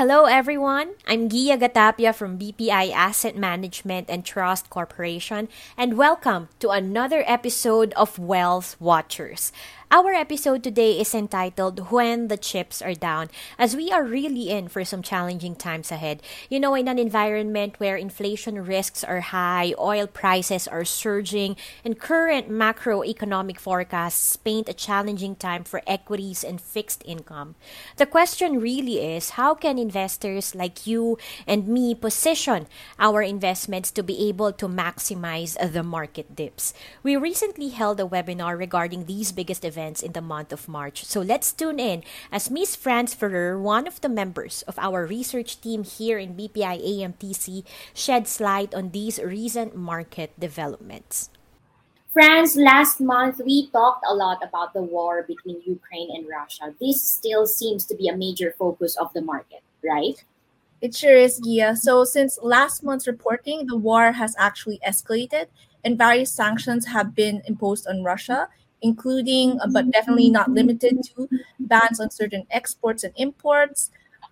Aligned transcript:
Hello, 0.00 0.26
everyone. 0.26 0.94
I'm 1.06 1.28
Gia 1.28 1.58
Gatapia 1.58 2.14
from 2.14 2.38
BPI 2.38 2.92
Asset 2.92 3.36
Management 3.36 4.08
and 4.08 4.24
Trust 4.24 4.70
Corporation, 4.70 5.48
and 5.76 5.98
welcome 5.98 6.48
to 6.60 6.70
another 6.70 7.24
episode 7.26 7.92
of 7.94 8.20
Wealth 8.20 8.76
Watchers. 8.80 9.52
Our 9.92 10.14
episode 10.14 10.62
today 10.62 11.00
is 11.00 11.16
entitled 11.16 11.90
When 11.90 12.28
the 12.28 12.36
Chips 12.36 12.80
Are 12.80 12.94
Down, 12.94 13.26
as 13.58 13.74
we 13.74 13.90
are 13.90 14.04
really 14.04 14.48
in 14.48 14.68
for 14.68 14.84
some 14.84 15.02
challenging 15.02 15.56
times 15.56 15.90
ahead. 15.90 16.22
You 16.48 16.60
know, 16.60 16.76
in 16.76 16.86
an 16.86 16.96
environment 16.96 17.74
where 17.78 17.96
inflation 17.96 18.64
risks 18.64 19.02
are 19.02 19.34
high, 19.34 19.74
oil 19.80 20.06
prices 20.06 20.68
are 20.68 20.84
surging, 20.84 21.56
and 21.84 21.98
current 21.98 22.48
macroeconomic 22.48 23.58
forecasts 23.58 24.36
paint 24.36 24.68
a 24.68 24.78
challenging 24.78 25.34
time 25.34 25.64
for 25.64 25.82
equities 25.88 26.44
and 26.44 26.60
fixed 26.60 27.02
income. 27.04 27.56
The 27.96 28.06
question 28.06 28.60
really 28.60 29.02
is 29.02 29.30
how 29.30 29.56
can 29.56 29.76
investors 29.76 30.54
like 30.54 30.86
you 30.86 31.18
and 31.48 31.66
me 31.66 31.96
position 31.96 32.68
our 33.00 33.22
investments 33.22 33.90
to 33.90 34.04
be 34.04 34.28
able 34.28 34.52
to 34.52 34.68
maximize 34.68 35.58
the 35.58 35.82
market 35.82 36.36
dips? 36.36 36.74
We 37.02 37.16
recently 37.16 37.70
held 37.70 37.98
a 37.98 38.06
webinar 38.06 38.56
regarding 38.56 39.06
these 39.06 39.32
biggest 39.32 39.64
events 39.64 39.79
events 39.80 40.02
in 40.02 40.12
the 40.12 40.20
month 40.20 40.52
of 40.52 40.68
March. 40.68 41.04
So 41.04 41.20
let's 41.20 41.52
tune 41.52 41.80
in 41.80 42.04
as 42.30 42.50
Miss 42.50 42.76
Franz 42.76 43.14
Ferrer, 43.14 43.56
one 43.58 43.86
of 43.86 44.00
the 44.00 44.08
members 44.08 44.62
of 44.68 44.78
our 44.78 45.06
research 45.06 45.60
team 45.60 45.84
here 45.84 46.18
in 46.18 46.36
BPI 46.36 46.76
AMTC, 46.84 47.64
sheds 47.94 48.40
light 48.40 48.74
on 48.74 48.90
these 48.90 49.18
recent 49.18 49.74
market 49.74 50.38
developments. 50.38 51.30
Franz, 52.12 52.56
last 52.56 53.00
month 53.00 53.40
we 53.40 53.70
talked 53.70 54.04
a 54.04 54.14
lot 54.14 54.42
about 54.42 54.74
the 54.74 54.82
war 54.82 55.24
between 55.26 55.62
Ukraine 55.64 56.10
and 56.12 56.28
Russia. 56.28 56.74
This 56.80 57.00
still 57.00 57.46
seems 57.46 57.86
to 57.86 57.94
be 57.94 58.08
a 58.08 58.16
major 58.16 58.52
focus 58.58 58.96
of 58.98 59.08
the 59.14 59.22
market, 59.22 59.62
right? 59.82 60.18
It 60.82 60.92
sure 60.94 61.16
is, 61.16 61.38
Gia. 61.38 61.76
So, 61.76 62.04
since 62.04 62.40
last 62.42 62.82
month's 62.82 63.06
reporting, 63.06 63.68
the 63.68 63.76
war 63.76 64.12
has 64.12 64.34
actually 64.38 64.80
escalated 64.80 65.46
and 65.84 65.96
various 65.96 66.32
sanctions 66.32 66.86
have 66.86 67.14
been 67.14 67.42
imposed 67.46 67.86
on 67.86 68.02
Russia, 68.02 68.48
including 68.82 69.58
uh, 69.60 69.66
but 69.72 69.90
definitely 69.90 70.30
not 70.30 70.50
limited 70.50 71.02
to 71.04 71.28
bans 71.58 72.00
on 72.00 72.10
certain 72.10 72.46
exports 72.50 73.04
and 73.04 73.12
imports, 73.16 73.90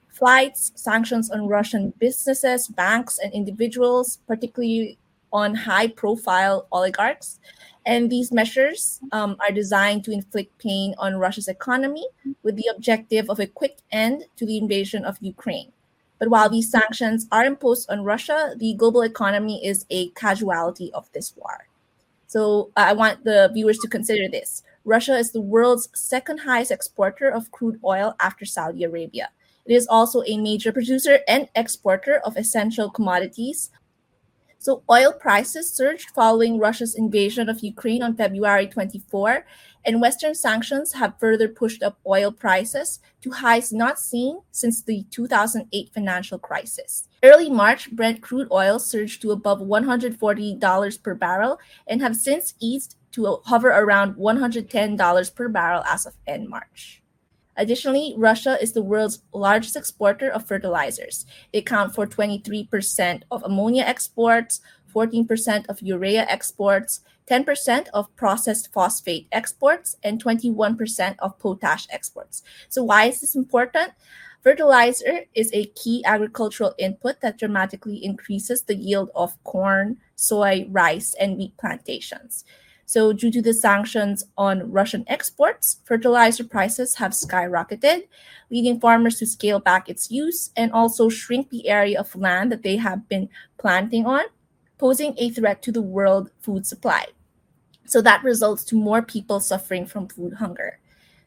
flights, 0.09 0.73
sanctions 0.75 1.31
on 1.31 1.47
Russian 1.47 1.93
businesses, 1.99 2.69
banks, 2.69 3.19
and 3.19 3.33
individuals, 3.33 4.19
particularly 4.27 4.99
on 5.33 5.55
high 5.55 5.89
profile 5.89 6.67
oligarchs. 6.73 7.39
And 7.87 8.11
these 8.11 8.33
measures 8.33 9.01
um, 9.13 9.37
are 9.41 9.53
designed 9.53 10.05
to 10.05 10.13
inflict 10.13 10.59
pain 10.59 10.95
on 10.99 11.17
Russia's 11.17 11.49
economy 11.49 12.07
with 12.43 12.57
the 12.57 12.69
objective 12.75 13.31
of 13.31 13.41
a 13.41 13.47
quick 13.47 13.79
end 13.93 14.25
to 14.37 14.45
the 14.45 14.59
invasion 14.59 15.05
of 15.05 15.17
Ukraine. 15.21 15.73
But 16.19 16.29
while 16.29 16.51
these 16.51 16.71
sanctions 16.71 17.29
are 17.31 17.45
imposed 17.45 17.89
on 17.91 18.03
Russia, 18.03 18.55
the 18.59 18.75
global 18.75 19.03
economy 19.03 19.65
is 19.65 19.87
a 19.89 20.09
casualty 20.11 20.93
of 20.93 21.11
this 21.13 21.35
war. 21.37 21.68
So 22.29 22.71
I 22.77 22.93
want 22.93 23.25
the 23.25 23.51
viewers 23.53 23.79
to 23.79 23.89
consider 23.89 24.29
this. 24.29 24.63
Russia 24.85 25.17
is 25.17 25.33
the 25.33 25.41
world's 25.41 25.89
second 25.95 26.39
highest 26.39 26.71
exporter 26.71 27.29
of 27.29 27.51
crude 27.51 27.81
oil 27.85 28.15
after 28.21 28.45
Saudi 28.45 28.85
Arabia. 28.85 29.31
It 29.67 29.75
is 29.75 29.89
also 29.89 30.23
a 30.23 30.39
major 30.39 30.73
producer 30.73 31.19
and 31.27 31.49
exporter 31.57 32.21
of 32.25 32.37
essential 32.37 32.89
commodities 32.89 33.71
so 34.61 34.83
oil 34.91 35.13
prices 35.13 35.73
surged 35.73 36.11
following 36.11 36.59
Russia's 36.59 36.97
invasion 36.97 37.49
of 37.49 37.61
Ukraine 37.61 38.03
on 38.03 38.17
February 38.17 38.67
24, 38.67 39.47
and 39.85 40.01
Western 40.01 40.35
sanctions 40.35 40.93
have 40.95 41.19
further 41.21 41.49
pushed 41.49 41.83
up 41.83 41.99
oil 42.05 42.33
prices 42.33 42.99
to 43.23 43.31
highs 43.31 43.73
not 43.73 44.01
seen 44.01 44.41
since 44.51 44.83
the 44.83 45.05
2008 45.11 45.91
financial 45.95 46.39
crisis. 46.39 47.08
Early 47.23 47.51
March, 47.51 47.91
Brent 47.91 48.23
crude 48.23 48.49
oil 48.53 48.79
surged 48.79 49.23
to 49.23 49.33
above 49.33 49.61
$140 49.61 51.03
per 51.03 51.15
barrel 51.15 51.59
and 51.87 52.01
have 52.01 52.17
since 52.17 52.55
eased 52.61 52.97
to 53.13 53.41
hover 53.45 53.71
around 53.71 54.15
$110 54.15 55.35
per 55.35 55.49
barrel 55.49 55.83
as 55.85 56.07
of 56.07 56.15
end 56.27 56.49
March. 56.49 57.03
Additionally, 57.57 58.15
Russia 58.17 58.57
is 58.63 58.73
the 58.73 58.83
world's 58.83 59.23
largest 59.35 59.75
exporter 59.75 60.31
of 60.31 60.47
fertilizers. 60.47 61.27
They 61.53 61.59
account 61.59 61.93
for 61.93 62.07
23% 62.07 63.23
of 63.33 63.43
ammonia 63.43 63.83
exports, 63.83 64.61
14% 64.95 65.67
of 65.69 65.83
urea 65.83 66.25
exports, 66.29 67.01
10% 67.29 67.89
of 67.93 68.15
processed 68.15 68.73
phosphate 68.73 69.27
exports, 69.33 69.97
and 70.05 70.23
21% 70.23 71.17
of 71.19 71.39
potash 71.41 71.89
exports. 71.91 72.43
So, 72.69 72.85
why 72.85 73.07
is 73.07 73.21
this 73.21 73.35
important? 73.35 73.93
Fertilizer 74.49 75.27
is 75.35 75.51
a 75.53 75.67
key 75.77 76.03
agricultural 76.07 76.75
input 76.79 77.21
that 77.21 77.37
dramatically 77.37 78.03
increases 78.03 78.63
the 78.63 78.77
yield 78.77 79.11
of 79.15 79.37
corn, 79.45 79.99
soy, 80.17 80.67
rice, 80.71 81.15
and 81.21 81.37
wheat 81.37 81.55
plantations. 81.59 82.47
So, 82.87 83.13
due 83.13 83.31
to 83.31 83.43
the 83.43 83.53
sanctions 83.53 84.25
on 84.39 84.73
Russian 84.73 85.05
exports, 85.07 85.81
fertilizer 85.85 86.45
prices 86.45 86.95
have 86.95 87.13
skyrocketed, 87.13 88.09
leading 88.51 88.81
farmers 88.81 89.19
to 89.19 89.27
scale 89.27 89.61
back 89.61 89.87
its 89.87 90.11
use 90.11 90.49
and 90.57 90.73
also 90.73 91.11
shrink 91.11 91.51
the 91.51 91.69
area 91.69 92.01
of 92.01 92.17
land 92.17 92.51
that 92.51 92.63
they 92.63 92.77
have 92.77 93.07
been 93.07 93.29
planting 93.59 94.07
on, 94.07 94.25
posing 94.79 95.13
a 95.19 95.29
threat 95.29 95.61
to 95.61 95.73
the 95.73 95.83
world 95.83 96.31
food 96.41 96.67
supply. 96.67 97.05
So, 97.85 98.01
that 98.01 98.25
results 98.25 98.65
to 98.65 98.77
more 98.77 99.03
people 99.03 99.41
suffering 99.41 99.85
from 99.85 100.09
food 100.09 100.33
hunger. 100.41 100.79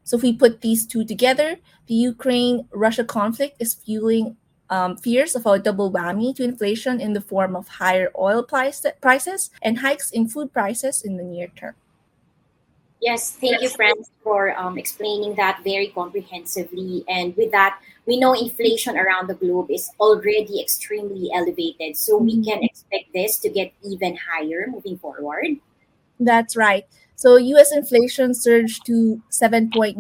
So, 0.04 0.18
if 0.18 0.24
we 0.24 0.34
put 0.34 0.62
these 0.62 0.86
two 0.86 1.06
together, 1.06 1.58
the 1.88 1.96
Ukraine 1.96 2.68
Russia 2.72 3.04
conflict 3.04 3.58
is 3.60 3.74
fueling 3.74 4.38
um, 4.72 4.96
fears 4.98 5.36
of 5.36 5.46
a 5.46 5.60
double 5.60 5.92
whammy 5.92 6.34
to 6.38 6.44
inflation 6.44 7.02
in 7.02 7.14
the 7.14 7.22
form 7.22 7.56
of 7.56 7.68
higher 7.68 8.10
oil 8.18 8.42
price, 8.42 8.84
prices 9.02 9.52
and 9.62 9.80
hikes 9.80 10.10
in 10.12 10.28
food 10.28 10.54
prices 10.54 11.04
in 11.04 11.18
the 11.18 11.24
near 11.24 11.48
term. 11.50 11.76
Yes, 13.02 13.32
thank 13.32 13.62
you, 13.64 13.70
Franz, 13.70 14.12
for 14.24 14.56
um, 14.58 14.78
explaining 14.78 15.34
that 15.36 15.62
very 15.64 15.88
comprehensively. 15.88 17.04
And 17.10 17.36
with 17.36 17.52
that, 17.52 17.82
we 18.06 18.20
know 18.20 18.34
inflation 18.34 18.96
around 18.96 19.28
the 19.28 19.34
globe 19.34 19.72
is 19.72 19.90
already 20.00 20.62
extremely 20.62 21.30
elevated. 21.34 21.98
So 21.98 22.18
we 22.18 22.36
mm-hmm. 22.36 22.44
can 22.44 22.64
expect 22.64 23.12
this 23.12 23.40
to 23.40 23.50
get 23.50 23.74
even 23.84 24.18
higher 24.18 24.68
moving 24.70 25.00
forward. 25.00 25.58
That's 26.20 26.56
right. 26.56 26.86
So 27.22 27.38
US 27.38 27.72
inflation 27.72 28.34
surged 28.34 28.84
to 28.88 29.22
7.9% 29.30 29.94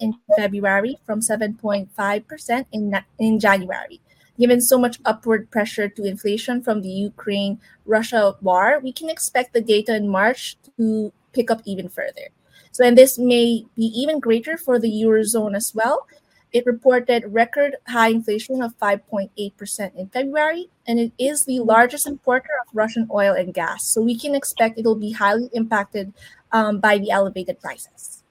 in 0.00 0.14
February 0.36 0.98
from 1.06 1.20
7.5% 1.20 2.66
in, 2.72 2.98
in 3.20 3.38
January. 3.38 4.00
Given 4.36 4.60
so 4.60 4.76
much 4.76 4.98
upward 5.04 5.48
pressure 5.52 5.88
to 5.88 6.02
inflation 6.02 6.60
from 6.60 6.82
the 6.82 6.88
Ukraine 6.88 7.60
Russia 7.86 8.34
war, 8.42 8.80
we 8.82 8.90
can 8.90 9.08
expect 9.08 9.52
the 9.52 9.60
data 9.60 9.94
in 9.94 10.08
March 10.08 10.56
to 10.76 11.12
pick 11.32 11.52
up 11.52 11.62
even 11.66 11.88
further. 11.88 12.34
So, 12.72 12.84
and 12.84 12.98
this 12.98 13.16
may 13.16 13.64
be 13.76 13.86
even 13.94 14.18
greater 14.18 14.58
for 14.58 14.80
the 14.80 14.90
Eurozone 14.90 15.54
as 15.54 15.72
well, 15.72 16.08
it 16.52 16.66
reported 16.66 17.24
record 17.28 17.76
high 17.86 18.08
inflation 18.08 18.62
of 18.62 18.76
5.8% 18.78 19.94
in 19.94 20.08
February, 20.08 20.68
and 20.86 20.98
it 20.98 21.12
is 21.18 21.44
the 21.44 21.60
largest 21.60 22.06
importer 22.06 22.50
of 22.60 22.74
Russian 22.74 23.08
oil 23.12 23.34
and 23.34 23.54
gas. 23.54 23.84
So 23.84 24.00
we 24.00 24.18
can 24.18 24.34
expect 24.34 24.78
it 24.78 24.84
will 24.84 24.96
be 24.96 25.12
highly 25.12 25.48
impacted 25.52 26.12
um, 26.52 26.80
by 26.80 26.98
the 26.98 27.10
elevated 27.10 27.60
prices. 27.60 28.22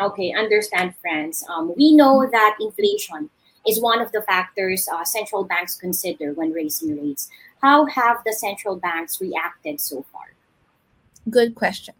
Okay, 0.00 0.32
understand, 0.32 0.94
Franz. 1.00 1.44
Um, 1.48 1.74
we 1.76 1.94
know 1.94 2.26
that 2.30 2.56
inflation 2.60 3.28
is 3.66 3.80
one 3.80 4.00
of 4.00 4.10
the 4.12 4.22
factors 4.22 4.88
uh, 4.90 5.04
central 5.04 5.44
banks 5.44 5.76
consider 5.76 6.32
when 6.32 6.52
raising 6.52 6.98
rates. 6.98 7.28
How 7.60 7.84
have 7.86 8.24
the 8.24 8.32
central 8.32 8.76
banks 8.76 9.20
reacted 9.20 9.80
so 9.80 10.06
far? 10.10 10.32
Good 11.28 11.54
question. 11.54 11.94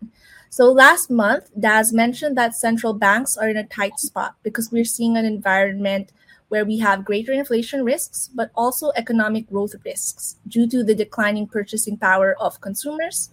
So 0.53 0.73
last 0.73 1.11
month, 1.11 1.49
Daz 1.59 1.93
mentioned 1.93 2.37
that 2.37 2.57
central 2.57 2.93
banks 2.93 3.37
are 3.37 3.49
in 3.49 3.57
a 3.57 3.67
tight 3.67 4.01
spot 4.01 4.35
because 4.43 4.73
we're 4.73 4.85
seeing 4.85 5.17
an 5.17 5.25
environment 5.25 6.11
where 6.49 6.65
we 6.65 6.79
have 6.79 7.05
greater 7.05 7.33
inflation 7.33 7.85
risks, 7.85 8.29
but 8.35 8.51
also 8.57 8.91
economic 8.97 9.49
growth 9.49 9.77
risks 9.85 10.37
due 10.49 10.69
to 10.69 10.83
the 10.83 10.95
declining 10.95 11.47
purchasing 11.47 11.97
power 11.97 12.35
of 12.41 12.61
consumers, 12.61 13.31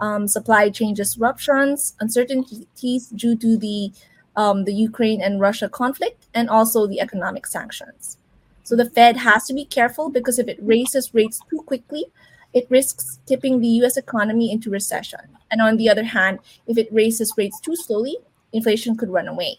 um, 0.00 0.28
supply 0.28 0.70
chain 0.70 0.94
disruptions, 0.94 1.96
uncertainties 1.98 3.08
due 3.08 3.36
to 3.36 3.56
the 3.56 3.92
um, 4.36 4.64
the 4.64 4.72
Ukraine 4.72 5.20
and 5.20 5.40
Russia 5.40 5.68
conflict, 5.68 6.28
and 6.34 6.48
also 6.48 6.86
the 6.86 7.00
economic 7.00 7.48
sanctions. 7.48 8.16
So 8.62 8.76
the 8.76 8.88
Fed 8.88 9.16
has 9.16 9.44
to 9.46 9.54
be 9.54 9.64
careful 9.64 10.08
because 10.08 10.38
if 10.38 10.46
it 10.46 10.58
raises 10.62 11.12
rates 11.12 11.40
too 11.50 11.62
quickly, 11.66 12.04
it 12.52 12.66
risks 12.70 13.18
tipping 13.26 13.60
the 13.60 13.68
US 13.84 13.96
economy 13.96 14.50
into 14.50 14.70
recession. 14.70 15.20
And 15.50 15.60
on 15.60 15.76
the 15.76 15.88
other 15.88 16.04
hand, 16.04 16.40
if 16.66 16.78
it 16.78 16.92
raises 16.92 17.34
rates 17.36 17.60
too 17.60 17.76
slowly, 17.76 18.18
inflation 18.52 18.96
could 18.96 19.10
run 19.10 19.28
away. 19.28 19.58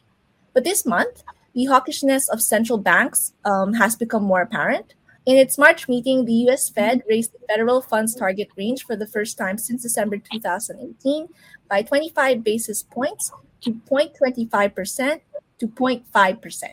But 0.53 0.63
this 0.63 0.85
month, 0.85 1.23
the 1.53 1.65
hawkishness 1.65 2.29
of 2.29 2.41
central 2.41 2.77
banks 2.77 3.33
um, 3.45 3.73
has 3.73 3.95
become 3.95 4.23
more 4.23 4.41
apparent. 4.41 4.93
In 5.25 5.37
its 5.37 5.57
March 5.57 5.87
meeting, 5.87 6.25
the 6.25 6.49
US 6.49 6.69
Fed 6.69 7.03
raised 7.07 7.33
the 7.33 7.45
federal 7.47 7.81
funds 7.81 8.15
target 8.15 8.49
range 8.57 8.85
for 8.85 8.95
the 8.95 9.07
first 9.07 9.37
time 9.37 9.57
since 9.57 9.83
December 9.83 10.17
2018 10.17 11.27
by 11.69 11.83
25 11.83 12.43
basis 12.43 12.83
points 12.83 13.31
to 13.61 13.71
0.25% 13.71 15.21
to 15.59 15.67
0.5%. 15.67 16.63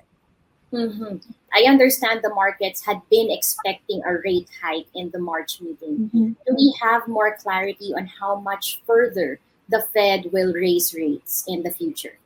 Mm-hmm. 0.72 1.16
I 1.54 1.62
understand 1.62 2.20
the 2.22 2.34
markets 2.34 2.84
had 2.84 3.00
been 3.10 3.30
expecting 3.30 4.02
a 4.04 4.14
rate 4.24 4.48
hike 4.62 4.86
in 4.94 5.10
the 5.10 5.18
March 5.18 5.60
meeting. 5.60 6.10
Mm-hmm. 6.10 6.32
Do 6.46 6.54
we 6.54 6.74
have 6.82 7.08
more 7.08 7.36
clarity 7.36 7.94
on 7.96 8.06
how 8.06 8.38
much 8.40 8.82
further 8.86 9.40
the 9.68 9.86
Fed 9.94 10.30
will 10.32 10.52
raise 10.52 10.94
rates 10.94 11.44
in 11.48 11.62
the 11.62 11.70
future? 11.70 12.18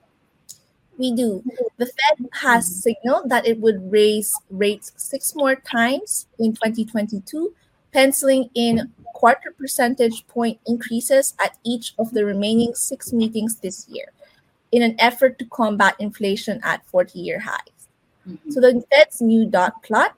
We 0.99 1.13
do. 1.13 1.43
The 1.79 1.87
Fed 1.87 2.29
has 2.33 2.83
signaled 2.83 3.31
that 3.31 3.47
it 3.47 3.59
would 3.61 3.91
raise 3.91 4.39
rates 4.51 4.93
six 4.97 5.35
more 5.35 5.57
times 5.57 6.27
in 6.39 6.53
2022, 6.53 7.55
penciling 7.93 8.51
in 8.55 8.93
quarter 9.15 9.55
percentage 9.57 10.27
point 10.27 10.59
increases 10.67 11.35
at 11.39 11.57
each 11.65 11.95
of 11.99 12.13
the 12.13 12.25
remaining 12.25 12.75
six 12.75 13.13
meetings 13.13 13.57
this 13.57 13.89
year 13.89 14.13
in 14.73 14.83
an 14.83 14.97
effort 14.99 15.39
to 15.39 15.45
combat 15.47 15.95
inflation 15.99 16.61
at 16.63 16.85
40 16.87 17.19
year 17.19 17.41
highs. 17.41 17.72
Mm-hmm. 18.29 18.51
So 18.51 18.61
the 18.61 18.85
Fed's 18.91 19.21
new 19.21 19.47
dot 19.47 19.81
plot, 19.83 20.17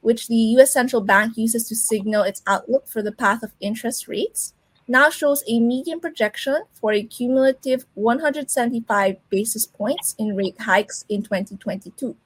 which 0.00 0.28
the 0.28 0.56
US 0.56 0.72
central 0.72 1.02
bank 1.02 1.36
uses 1.36 1.68
to 1.68 1.76
signal 1.76 2.22
its 2.22 2.40
outlook 2.46 2.88
for 2.88 3.02
the 3.02 3.12
path 3.12 3.42
of 3.42 3.52
interest 3.60 4.08
rates, 4.08 4.54
now 4.86 5.10
shows 5.10 5.44
a 5.46 5.60
median 5.60 6.00
projection 6.00 6.62
for 6.72 6.92
a 6.92 7.02
cumulative 7.02 7.84
175 7.94 9.16
basis 9.28 9.66
points 9.66 10.14
in 10.18 10.34
rate 10.34 10.58
hikes 10.60 11.04
in 11.08 11.22
2022. 11.22 12.16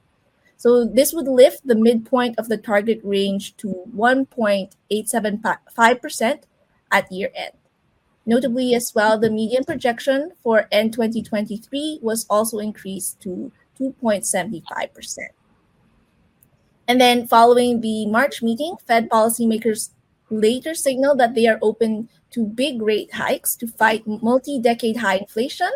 So 0.55 0.85
this 0.85 1.11
would 1.11 1.27
lift 1.27 1.67
the 1.67 1.75
midpoint 1.75 2.39
of 2.39 2.47
the 2.47 2.55
target 2.55 3.01
range 3.03 3.57
to 3.57 3.83
1.875% 3.93 6.39
at 6.89 7.11
year 7.11 7.31
end. 7.35 7.51
Notably, 8.25 8.73
as 8.73 8.93
well, 8.95 9.19
the 9.19 9.29
median 9.29 9.65
projection 9.65 10.31
for 10.41 10.69
end 10.71 10.93
2023 10.93 11.99
was 12.01 12.25
also 12.29 12.59
increased 12.59 13.19
to 13.23 13.51
2.75%. 13.79 15.17
And 16.87 16.99
then, 16.99 17.27
following 17.27 17.81
the 17.81 18.05
March 18.07 18.41
meeting, 18.41 18.75
Fed 18.85 19.09
policymakers 19.09 19.91
later 20.29 20.73
signaled 20.73 21.19
that 21.19 21.35
they 21.35 21.47
are 21.47 21.59
open 21.61 22.09
to 22.31 22.45
big 22.45 22.81
rate 22.81 23.13
hikes 23.13 23.55
to 23.55 23.67
fight 23.67 24.05
multi 24.05 24.59
decade 24.59 24.97
high 24.97 25.17
inflation, 25.17 25.69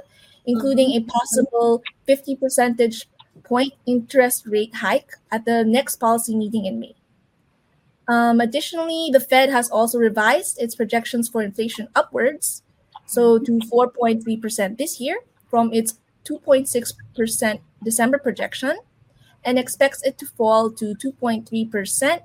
including 0.45 0.91
a 0.91 1.01
possible 1.01 1.81
50 2.05 2.35
percentage 2.35 3.07
point 3.43 3.73
interest 3.85 4.45
rate 4.45 4.75
hike 4.75 5.11
at 5.31 5.45
the 5.45 5.63
next 5.63 5.95
policy 5.97 6.35
meeting 6.35 6.65
in 6.65 6.79
May. 6.79 6.95
Um, 8.07 8.39
additionally, 8.39 9.09
the 9.11 9.19
Fed 9.19 9.49
has 9.49 9.69
also 9.69 9.97
revised 9.97 10.61
its 10.61 10.75
projections 10.75 11.27
for 11.29 11.41
inflation 11.41 11.87
upwards, 11.95 12.63
so 13.05 13.37
to 13.39 13.51
4.3% 13.59 14.77
this 14.77 14.99
year 14.99 15.19
from 15.49 15.73
its 15.73 15.99
2.6% 16.29 17.59
December 17.83 18.17
projection, 18.17 18.77
and 19.43 19.57
expects 19.57 20.03
it 20.03 20.17
to 20.17 20.25
fall 20.25 20.69
to 20.71 20.93
2.3% 20.95 22.21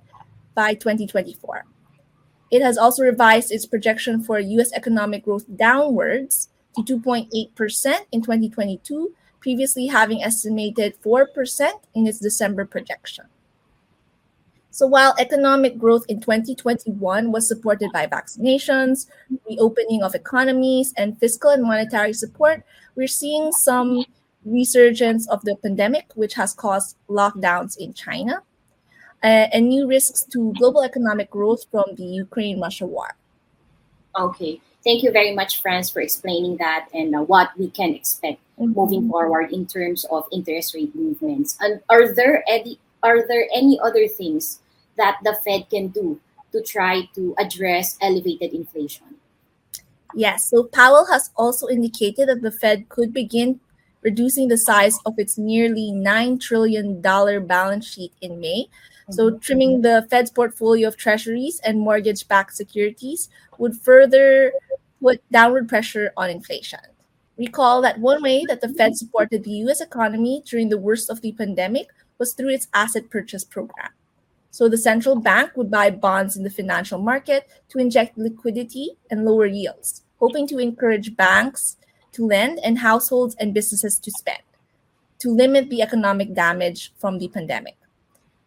by 0.55 0.75
2024. 0.75 1.65
It 2.51 2.63
has 2.63 2.77
also 2.77 3.03
revised 3.03 3.51
its 3.51 3.65
projection 3.65 4.23
for 4.23 4.39
US 4.39 4.73
economic 4.73 5.25
growth 5.25 5.47
downwards 5.57 6.49
to 6.77 6.83
2.8% 6.83 7.97
in 8.13 8.23
2022, 8.23 9.15
previously 9.41 9.87
having 9.87 10.23
estimated 10.23 11.01
4% 11.03 11.71
in 11.95 12.07
its 12.07 12.19
December 12.19 12.65
projection. 12.65 13.27
So 14.73 14.87
while 14.87 15.15
economic 15.19 15.79
growth 15.79 16.05
in 16.09 16.21
2021 16.21 17.31
was 17.31 17.47
supported 17.47 17.93
by 17.93 18.07
vaccinations, 18.07 19.07
reopening 19.49 20.03
of 20.03 20.15
economies, 20.15 20.93
and 20.97 21.19
fiscal 21.21 21.51
and 21.51 21.63
monetary 21.63 22.13
support, 22.13 22.65
we're 22.97 23.07
seeing 23.07 23.53
some 23.53 24.05
resurgence 24.45 25.29
of 25.29 25.43
the 25.43 25.57
pandemic, 25.57 26.11
which 26.15 26.35
has 26.35 26.53
caused 26.53 26.97
lockdowns 27.09 27.77
in 27.79 27.93
China, 27.93 28.43
uh, 29.23 29.47
and 29.53 29.69
new 29.69 29.87
risks 29.87 30.25
to 30.33 30.53
global 30.59 30.83
economic 30.83 31.31
growth 31.31 31.65
from 31.71 31.85
the 31.97 32.05
Ukraine 32.05 32.61
Russia 32.61 32.87
war. 32.87 33.15
Okay. 34.19 34.61
Thank 34.83 35.05
you 35.05 35.13
very 35.13 35.33
much, 35.33 35.63
Franz, 35.63 35.91
for 35.91 36.01
explaining 36.01 36.57
that 36.57 36.89
and 36.93 37.15
uh, 37.15 37.21
what 37.21 37.51
we 37.57 37.71
can 37.71 37.95
expect 37.95 38.41
Mm-hmm. 38.63 38.79
moving 38.79 39.09
forward 39.09 39.51
in 39.51 39.67
terms 39.67 40.05
of 40.11 40.27
interest 40.31 40.75
rate 40.75 40.95
movements. 40.95 41.59
And 41.61 41.81
are 41.89 42.15
there 42.15 42.45
any 42.49 42.79
are 43.03 43.27
there 43.27 43.49
any 43.53 43.81
other 43.83 44.07
things 44.07 44.61
that 44.97 45.19
the 45.25 45.37
Fed 45.45 45.69
can 45.71 45.89
do 45.89 46.21
to 46.53 46.63
try 46.63 47.09
to 47.15 47.35
address 47.39 47.97
elevated 48.01 48.53
inflation? 48.53 49.17
Yes, 50.15 50.45
so 50.45 50.65
Powell 50.65 51.07
has 51.11 51.31
also 51.37 51.69
indicated 51.69 52.29
that 52.29 52.43
the 52.43 52.51
Fed 52.51 52.89
could 52.89 53.13
begin 53.13 53.61
reducing 54.03 54.49
the 54.49 54.59
size 54.59 54.99
of 55.07 55.19
its 55.19 55.39
nearly 55.39 55.91
$9 55.93 56.41
trillion 56.41 57.01
balance 57.01 57.87
sheet 57.87 58.13
in 58.21 58.41
May. 58.41 58.67
So, 59.11 59.31
mm-hmm. 59.31 59.39
trimming 59.39 59.83
the 59.83 60.07
Fed's 60.11 60.31
portfolio 60.31 60.89
of 60.89 60.97
treasuries 60.97 61.61
and 61.65 61.81
mortgage 61.81 62.29
backed 62.29 62.55
securities 62.55 63.29
would 63.59 63.77
further 63.77 64.53
put 65.01 65.23
downward 65.31 65.69
pressure 65.69 66.13
on 66.17 66.31
inflation. 66.31 66.81
Recall 67.39 67.83
that 67.83 67.99
one 67.99 68.23
way 68.23 68.45
that 68.47 68.61
the 68.61 68.69
Fed 68.69 68.97
supported 68.97 69.43
the 69.43 69.65
US 69.67 69.81
economy 69.81 70.43
during 70.47 70.69
the 70.69 70.79
worst 70.79 71.11
of 71.11 71.21
the 71.21 71.33
pandemic 71.33 71.89
was 72.19 72.35
through 72.35 72.51
its 72.51 72.69
asset 72.75 73.11
purchase 73.11 73.45
program. 73.45 73.91
So 74.53 74.69
the 74.69 74.79
central 74.79 75.17
bank 75.17 75.57
would 75.57 75.71
buy 75.71 75.91
bonds 75.91 76.37
in 76.37 76.45
the 76.45 76.51
financial 76.51 77.01
market 77.01 77.49
to 77.71 77.79
inject 77.79 78.17
liquidity 78.17 78.91
and 79.11 79.25
lower 79.25 79.47
yields, 79.47 80.05
hoping 80.21 80.47
to 80.49 80.59
encourage 80.59 81.17
banks 81.17 81.79
to 82.13 82.27
lend 82.27 82.61
and 82.63 82.79
households 82.79 83.35
and 83.37 83.55
businesses 83.55 83.99
to 83.99 84.11
spend 84.11 84.43
to 85.23 85.31
limit 85.31 85.71
the 85.71 85.81
economic 85.81 86.35
damage 86.35 86.93
from 86.99 87.19
the 87.19 87.29
pandemic. 87.29 87.77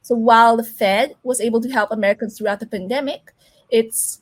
So 0.02 0.13
while 0.13 0.57
the 0.57 0.63
Fed 0.63 1.16
was 1.24 1.40
able 1.40 1.62
to 1.62 1.69
help 1.69 1.90
Americans 1.90 2.38
throughout 2.38 2.60
the 2.60 2.68
pandemic, 2.68 3.34
it's 3.69 4.22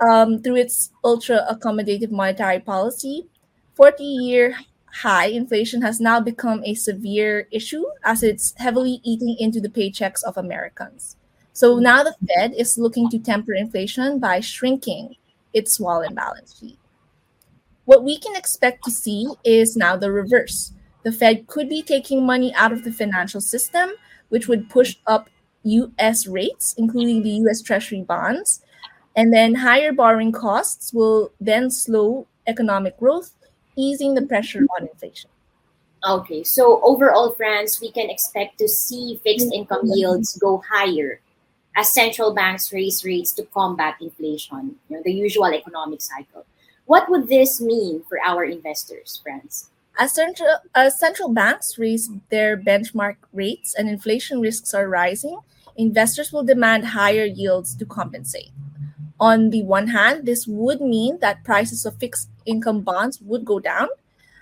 um, 0.00 0.42
through 0.42 0.56
its 0.56 0.90
ultra 1.04 1.46
accommodative 1.48 2.10
monetary 2.10 2.58
policy, 2.58 3.28
40 3.76 4.02
year 4.02 4.56
high 4.92 5.26
inflation 5.26 5.80
has 5.80 6.00
now 6.00 6.20
become 6.20 6.60
a 6.64 6.74
severe 6.74 7.46
issue 7.52 7.84
as 8.02 8.24
it's 8.24 8.52
heavily 8.58 9.00
eating 9.04 9.36
into 9.38 9.60
the 9.60 9.70
paychecks 9.70 10.24
of 10.24 10.36
Americans. 10.36 11.16
So 11.52 11.78
now 11.78 12.02
the 12.02 12.14
Fed 12.26 12.54
is 12.54 12.78
looking 12.78 13.10
to 13.10 13.18
temper 13.18 13.54
inflation 13.54 14.18
by 14.18 14.40
shrinking 14.40 15.16
its 15.52 15.74
swollen 15.74 16.14
balance 16.14 16.58
sheet. 16.58 16.78
What 17.84 18.04
we 18.04 18.18
can 18.18 18.36
expect 18.36 18.84
to 18.84 18.90
see 18.90 19.28
is 19.44 19.76
now 19.76 19.96
the 19.96 20.10
reverse. 20.10 20.72
The 21.02 21.12
Fed 21.12 21.46
could 21.48 21.68
be 21.68 21.82
taking 21.82 22.24
money 22.24 22.54
out 22.54 22.72
of 22.72 22.84
the 22.84 22.92
financial 22.92 23.40
system, 23.40 23.90
which 24.30 24.48
would 24.48 24.70
push 24.70 24.96
up 25.06 25.28
US 25.64 26.26
rates, 26.26 26.74
including 26.78 27.22
the 27.22 27.48
US 27.48 27.60
Treasury 27.60 28.02
bonds. 28.02 28.62
And 29.14 29.32
then 29.32 29.54
higher 29.54 29.92
borrowing 29.92 30.32
costs 30.32 30.92
will 30.92 31.32
then 31.38 31.70
slow 31.70 32.26
economic 32.46 32.98
growth, 32.98 33.34
easing 33.76 34.14
the 34.14 34.22
pressure 34.22 34.64
on 34.78 34.88
inflation. 34.88 35.28
Okay, 36.08 36.42
so 36.42 36.80
overall, 36.82 37.32
Franz, 37.32 37.80
we 37.80 37.92
can 37.92 38.08
expect 38.08 38.58
to 38.58 38.68
see 38.68 39.20
fixed 39.22 39.52
income 39.52 39.82
yields 39.84 40.36
go 40.38 40.62
higher 40.68 41.20
as 41.76 41.92
central 41.92 42.34
banks 42.34 42.72
raise 42.72 43.04
rates 43.04 43.32
to 43.32 43.44
combat 43.44 43.96
inflation, 44.00 44.76
you 44.88 44.96
know, 44.96 45.02
the 45.04 45.12
usual 45.12 45.52
economic 45.52 46.00
cycle. 46.00 46.44
What 46.86 47.08
would 47.08 47.28
this 47.28 47.60
mean 47.60 48.02
for 48.08 48.18
our 48.26 48.44
investors, 48.44 49.20
Franz? 49.22 49.70
As 49.98 50.14
central, 50.14 50.56
as 50.74 50.98
central 50.98 51.28
banks 51.28 51.78
raise 51.78 52.10
their 52.30 52.56
benchmark 52.56 53.16
rates 53.32 53.74
and 53.74 53.88
inflation 53.88 54.40
risks 54.40 54.74
are 54.74 54.88
rising, 54.88 55.38
investors 55.76 56.32
will 56.32 56.42
demand 56.42 56.86
higher 56.86 57.24
yields 57.24 57.74
to 57.76 57.86
compensate. 57.86 58.50
On 59.20 59.50
the 59.50 59.62
one 59.62 59.88
hand, 59.88 60.26
this 60.26 60.46
would 60.46 60.80
mean 60.80 61.18
that 61.20 61.44
prices 61.44 61.86
of 61.86 61.96
fixed 61.98 62.28
income 62.44 62.80
bonds 62.80 63.20
would 63.20 63.44
go 63.44 63.60
down. 63.60 63.88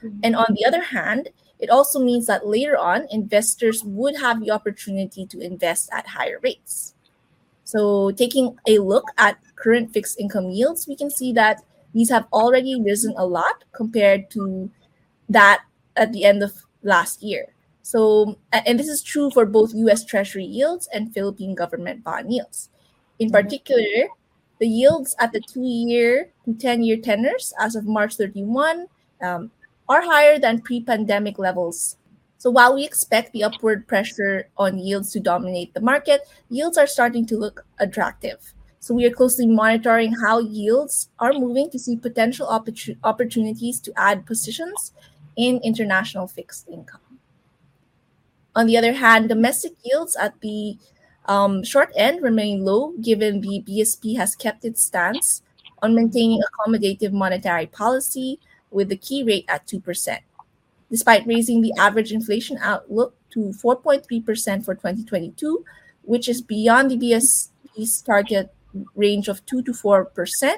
Mm-hmm. 0.02 0.20
And 0.22 0.36
on 0.36 0.54
the 0.54 0.64
other 0.64 0.82
hand, 0.82 1.28
it 1.58 1.68
also 1.68 1.98
means 1.98 2.26
that 2.26 2.46
later 2.46 2.78
on, 2.78 3.06
investors 3.10 3.84
would 3.84 4.16
have 4.16 4.40
the 4.40 4.50
opportunity 4.50 5.26
to 5.26 5.40
invest 5.40 5.90
at 5.92 6.06
higher 6.06 6.38
rates. 6.42 6.94
So, 7.70 8.10
taking 8.10 8.58
a 8.66 8.78
look 8.78 9.06
at 9.16 9.38
current 9.54 9.92
fixed 9.92 10.18
income 10.18 10.50
yields, 10.50 10.88
we 10.88 10.96
can 10.96 11.08
see 11.08 11.32
that 11.34 11.62
these 11.94 12.10
have 12.10 12.26
already 12.32 12.80
risen 12.82 13.14
a 13.16 13.24
lot 13.24 13.62
compared 13.70 14.28
to 14.32 14.68
that 15.28 15.62
at 15.94 16.12
the 16.12 16.24
end 16.24 16.42
of 16.42 16.50
last 16.82 17.22
year. 17.22 17.46
So, 17.82 18.36
and 18.50 18.76
this 18.76 18.88
is 18.88 19.02
true 19.02 19.30
for 19.30 19.46
both 19.46 19.72
US 19.86 20.04
Treasury 20.04 20.44
yields 20.44 20.88
and 20.92 21.14
Philippine 21.14 21.54
government 21.54 22.02
bond 22.02 22.32
yields. 22.32 22.70
In 23.20 23.30
particular, 23.30 24.10
the 24.58 24.66
yields 24.66 25.14
at 25.20 25.30
the 25.30 25.40
two 25.40 25.62
year 25.62 26.32
to 26.46 26.54
10 26.54 26.82
year 26.82 26.96
tenors 26.96 27.54
as 27.60 27.76
of 27.76 27.86
March 27.86 28.16
31 28.16 28.88
um, 29.22 29.52
are 29.88 30.02
higher 30.02 30.40
than 30.40 30.60
pre 30.60 30.82
pandemic 30.82 31.38
levels 31.38 31.98
So 32.40 32.48
while 32.48 32.74
we 32.74 32.84
expect 32.84 33.34
the 33.34 33.44
upward 33.44 33.86
pressure 33.86 34.48
on 34.56 34.78
yields 34.78 35.12
to 35.12 35.20
dominate 35.20 35.74
the 35.74 35.82
market, 35.82 36.22
yields 36.48 36.78
are 36.78 36.86
starting 36.86 37.26
to 37.26 37.36
look 37.36 37.66
attractive. 37.78 38.54
So 38.78 38.94
we 38.94 39.04
are 39.04 39.10
closely 39.10 39.46
monitoring 39.46 40.14
how 40.14 40.38
yields 40.38 41.10
are 41.18 41.34
moving 41.34 41.68
to 41.68 41.78
see 41.78 41.96
potential 41.96 42.46
opportun- 42.46 42.96
opportunities 43.04 43.78
to 43.80 43.92
add 43.94 44.24
positions 44.24 44.94
in 45.36 45.60
international 45.62 46.26
fixed 46.28 46.66
income. 46.70 47.02
On 48.56 48.66
the 48.66 48.78
other 48.78 48.94
hand, 48.94 49.28
domestic 49.28 49.72
yields 49.84 50.16
at 50.16 50.40
the 50.40 50.78
um, 51.26 51.62
short 51.62 51.92
end 51.94 52.22
remain 52.22 52.64
low 52.64 52.94
given 53.02 53.42
the 53.42 53.62
BSP 53.68 54.16
has 54.16 54.34
kept 54.34 54.64
its 54.64 54.82
stance 54.82 55.42
on 55.82 55.94
maintaining 55.94 56.40
accommodative 56.40 57.12
monetary 57.12 57.66
policy 57.66 58.40
with 58.70 58.88
the 58.88 58.96
key 58.96 59.22
rate 59.22 59.44
at 59.46 59.66
2%, 59.66 60.20
despite 60.90 61.26
raising 61.26 61.60
the 61.60 61.72
average 61.78 62.12
inflation 62.12 62.58
outlook 62.60 63.14
to 63.30 63.52
4.3% 63.62 64.64
for 64.64 64.74
2022, 64.74 65.64
which 66.02 66.28
is 66.28 66.42
beyond 66.42 66.90
the 66.90 66.96
BSP's 66.96 68.02
target 68.02 68.52
range 68.94 69.28
of 69.28 69.44
2 69.46 69.62
to 69.62 69.72
4%. 69.72 70.54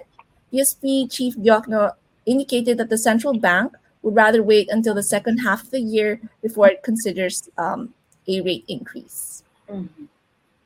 BSP 0.53 1.11
Chief 1.11 1.37
Diokno 1.37 1.93
indicated 2.27 2.79
that 2.79 2.91
the 2.91 2.99
central 2.99 3.39
bank 3.39 3.73
would 4.03 4.15
rather 4.15 4.43
wait 4.43 4.69
until 4.71 4.95
the 4.95 5.03
second 5.03 5.39
half 5.39 5.65
of 5.65 5.71
the 5.71 5.81
year 5.81 6.21
before 6.43 6.69
it 6.69 6.83
considers 6.83 7.49
um, 7.59 7.95
a 8.29 8.41
rate 8.41 8.65
increase. 8.69 9.43
Mm-hmm. 9.69 10.05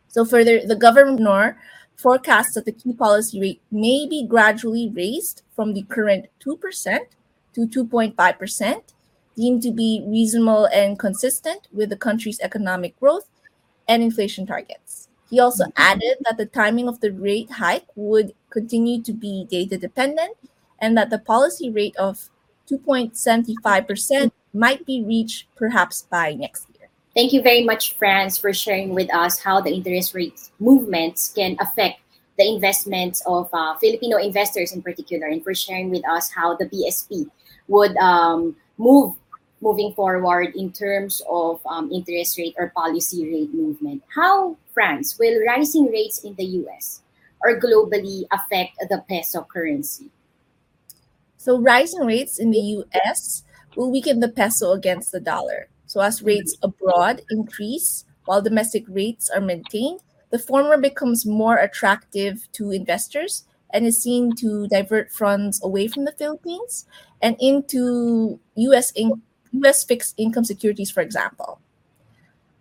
So, 0.08 0.24
further, 0.24 0.66
the 0.66 0.76
governor 0.76 1.58
forecasts 1.96 2.54
that 2.54 2.64
the 2.64 2.72
key 2.72 2.92
policy 2.92 3.40
rate 3.40 3.60
may 3.70 4.06
be 4.08 4.26
gradually 4.26 4.90
raised 4.94 5.42
from 5.54 5.74
the 5.74 5.82
current 5.82 6.26
2% 6.40 6.98
to 7.54 7.66
2.5%, 7.66 8.82
deemed 9.36 9.62
to 9.62 9.70
be 9.70 10.02
reasonable 10.06 10.66
and 10.66 10.98
consistent 10.98 11.68
with 11.72 11.90
the 11.90 11.96
country's 11.96 12.40
economic 12.40 12.98
growth 12.98 13.28
and 13.88 14.02
inflation 14.02 14.46
targets. 14.46 15.08
He 15.30 15.40
also 15.40 15.64
mm-hmm. 15.64 15.82
added 15.82 16.18
that 16.24 16.36
the 16.36 16.46
timing 16.46 16.88
of 16.88 17.00
the 17.00 17.12
rate 17.12 17.50
hike 17.50 17.86
would 17.94 18.32
continue 18.50 19.02
to 19.02 19.12
be 19.12 19.46
data 19.50 19.76
dependent 19.76 20.36
and 20.78 20.96
that 20.96 21.10
the 21.10 21.18
policy 21.18 21.70
rate 21.70 21.96
of 21.96 22.30
2.75% 22.70 24.30
might 24.52 24.84
be 24.86 25.02
reached 25.02 25.46
perhaps 25.56 26.02
by 26.02 26.32
next 26.34 26.66
year. 26.70 26.88
Thank 27.14 27.32
you 27.32 27.42
very 27.42 27.64
much, 27.64 27.94
Franz, 27.94 28.36
for 28.36 28.52
sharing 28.52 28.94
with 28.94 29.12
us 29.14 29.38
how 29.38 29.60
the 29.60 29.70
interest 29.70 30.14
rate 30.14 30.50
movements 30.58 31.32
can 31.34 31.56
affect 31.60 32.00
the 32.36 32.46
investments 32.46 33.22
of 33.26 33.48
uh, 33.52 33.74
Filipino 33.78 34.18
investors 34.18 34.72
in 34.72 34.82
particular, 34.82 35.26
and 35.26 35.42
for 35.42 35.54
sharing 35.54 35.88
with 35.88 36.06
us 36.06 36.30
how 36.30 36.54
the 36.56 36.66
BSP 36.66 37.30
would 37.68 37.96
um, 37.96 38.54
move 38.76 39.14
moving 39.60 39.92
forward 39.94 40.54
in 40.54 40.72
terms 40.72 41.22
of 41.28 41.60
um, 41.66 41.90
interest 41.92 42.38
rate 42.38 42.54
or 42.58 42.70
policy 42.70 43.26
rate 43.26 43.54
movement. 43.54 44.02
How, 44.14 44.56
Franz, 44.72 45.18
will 45.18 45.44
rising 45.46 45.86
rates 45.86 46.24
in 46.24 46.34
the 46.34 46.44
US 46.66 47.02
or 47.42 47.58
globally 47.58 48.26
affect 48.32 48.76
the 48.88 49.02
peso 49.08 49.42
currency? 49.42 50.10
So, 51.36 51.58
rising 51.58 52.04
rates 52.04 52.38
in 52.38 52.50
the 52.50 52.84
US 52.84 53.44
will 53.76 53.90
weaken 53.90 54.20
the 54.20 54.28
peso 54.28 54.72
against 54.72 55.12
the 55.12 55.20
dollar. 55.20 55.68
So, 55.86 56.00
as 56.00 56.22
rates 56.22 56.56
abroad 56.62 57.22
increase 57.30 58.04
while 58.24 58.42
domestic 58.42 58.84
rates 58.88 59.30
are 59.30 59.40
maintained, 59.40 60.00
the 60.30 60.38
former 60.38 60.76
becomes 60.76 61.24
more 61.24 61.56
attractive 61.56 62.48
to 62.52 62.72
investors 62.72 63.44
and 63.70 63.86
is 63.86 64.02
seen 64.02 64.34
to 64.36 64.66
divert 64.68 65.10
funds 65.10 65.62
away 65.62 65.86
from 65.88 66.04
the 66.04 66.12
Philippines 66.12 66.86
and 67.22 67.36
into 67.40 68.40
US 68.56 68.90
in- 68.92 69.22
US 69.64 69.84
fixed 69.84 70.14
income 70.16 70.44
securities, 70.44 70.90
for 70.90 71.00
example. 71.00 71.60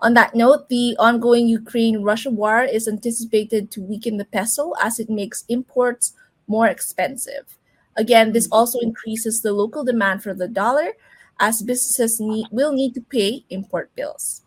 On 0.02 0.14
that 0.14 0.36
note, 0.36 0.70
the 0.70 0.96
ongoing 1.00 1.48
Ukraine 1.48 2.02
Russia 2.02 2.30
war 2.30 2.64
is 2.64 2.88
anticipated 2.88 3.72
to 3.72 3.82
weaken 3.82 4.18
the 4.18 4.26
peso 4.26 4.74
as 4.82 5.00
it 5.00 5.10
makes 5.10 5.46
imports 5.48 6.14
more 6.48 6.68
expensive. 6.68 7.58
Again, 7.96 8.34
this 8.34 8.48
also 8.52 8.80
increases 8.80 9.42
the 9.42 9.54
local 9.54 9.84
demand 9.84 10.22
for 10.22 10.34
the 10.34 10.48
dollar 10.48 10.94
as 11.40 11.62
businesses 11.62 12.20
need, 12.20 12.48
will 12.52 12.72
need 12.72 12.94
to 12.94 13.02
pay 13.02 13.46
import 13.50 13.90
bills. 13.96 14.42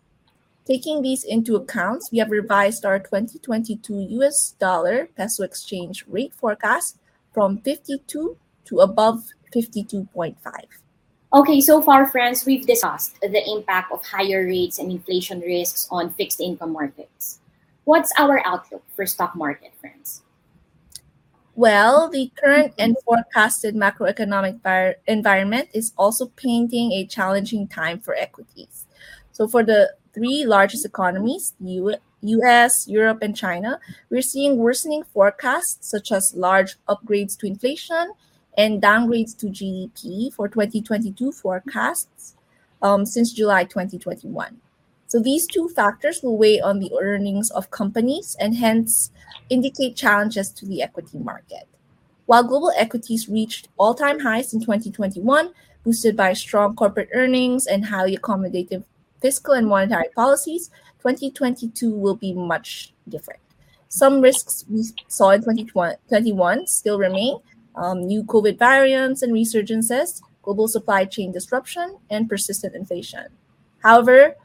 Taking 0.65 1.01
these 1.01 1.23
into 1.23 1.55
account, 1.55 2.03
we 2.11 2.19
have 2.19 2.29
revised 2.29 2.85
our 2.85 2.99
2022 2.99 4.21
US 4.21 4.51
dollar 4.59 5.09
peso 5.17 5.43
exchange 5.43 6.05
rate 6.07 6.33
forecast 6.33 6.97
from 7.33 7.57
52 7.57 8.37
to 8.65 8.79
above 8.79 9.25
52.5. 9.53 10.35
Okay, 11.31 11.61
so 11.61 11.79
far, 11.79 12.07
Franz, 12.07 12.43
we've 12.43 12.65
discussed 12.65 13.21
the 13.21 13.43
impact 13.51 13.91
of 13.91 14.03
higher 14.03 14.47
rates 14.47 14.79
and 14.79 14.91
inflation 14.91 15.41
risks 15.41 15.87
on 15.91 16.11
fixed 16.13 16.41
income 16.41 16.73
markets. 16.73 17.39
What's 17.83 18.11
our 18.17 18.41
outlook 18.47 18.83
for 18.95 19.05
stock 19.05 19.35
market, 19.35 19.71
Franz? 19.79 20.23
Well, 21.53 22.09
the 22.09 22.31
current 22.35 22.73
and 22.79 22.95
forecasted 23.05 23.75
macroeconomic 23.75 24.95
environment 25.05 25.69
is 25.71 25.93
also 25.97 26.27
painting 26.35 26.93
a 26.93 27.05
challenging 27.05 27.67
time 27.67 27.99
for 27.99 28.15
equities. 28.15 28.87
So, 29.31 29.47
for 29.47 29.63
the 29.63 29.93
three 30.13 30.45
largest 30.45 30.83
economies, 30.83 31.53
U- 31.59 31.95
US, 32.21 32.87
Europe, 32.87 33.19
and 33.21 33.35
China, 33.35 33.79
we're 34.09 34.23
seeing 34.23 34.57
worsening 34.57 35.03
forecasts 35.03 35.87
such 35.87 36.11
as 36.11 36.33
large 36.33 36.75
upgrades 36.87 37.37
to 37.37 37.45
inflation 37.45 38.13
and 38.59 38.81
downgrades 38.81 39.35
to 39.37 39.45
GDP 39.45 40.33
for 40.33 40.49
2022 40.49 41.31
forecasts 41.31 42.35
um, 42.81 43.05
since 43.05 43.31
July 43.31 43.63
2021. 43.63 44.57
So 45.07 45.17
these 45.17 45.47
two 45.47 45.69
factors 45.69 46.21
will 46.21 46.37
weigh 46.37 46.59
on 46.59 46.79
the 46.79 46.91
earnings 47.01 47.49
of 47.51 47.71
companies 47.71 48.35
and 48.37 48.53
hence 48.53 49.11
indicate 49.49 49.95
challenges 49.95 50.51
to 50.51 50.65
the 50.65 50.83
equity 50.83 51.19
market. 51.19 51.69
While 52.25 52.43
global 52.43 52.73
equities 52.77 53.29
reached 53.29 53.69
all 53.77 53.95
time 53.95 54.19
highs 54.19 54.53
in 54.53 54.59
2021, 54.59 55.51
boosted 55.85 56.17
by 56.17 56.33
strong 56.33 56.75
corporate 56.75 57.09
earnings 57.13 57.65
and 57.65 57.85
highly 57.85 58.17
accommodative 58.17 58.83
fiscal 59.21 59.53
and 59.53 59.67
monetary 59.67 60.09
policies, 60.13 60.69
2022 60.99 61.95
will 61.95 62.15
be 62.17 62.33
much 62.33 62.93
different. 63.07 63.39
Some 63.87 64.19
risks 64.19 64.65
we 64.69 64.83
saw 65.07 65.29
in 65.29 65.41
2021 65.41 66.67
still 66.67 66.99
remain, 66.99 67.39
um, 67.75 68.01
new 68.01 68.23
COVID 68.23 68.57
variants 68.57 69.21
and 69.21 69.33
resurgences, 69.33 70.21
global 70.41 70.67
supply 70.67 71.05
chain 71.05 71.31
disruption, 71.31 71.97
and 72.09 72.29
persistent 72.29 72.75
inflation. 72.75 73.27
However, 73.79 74.35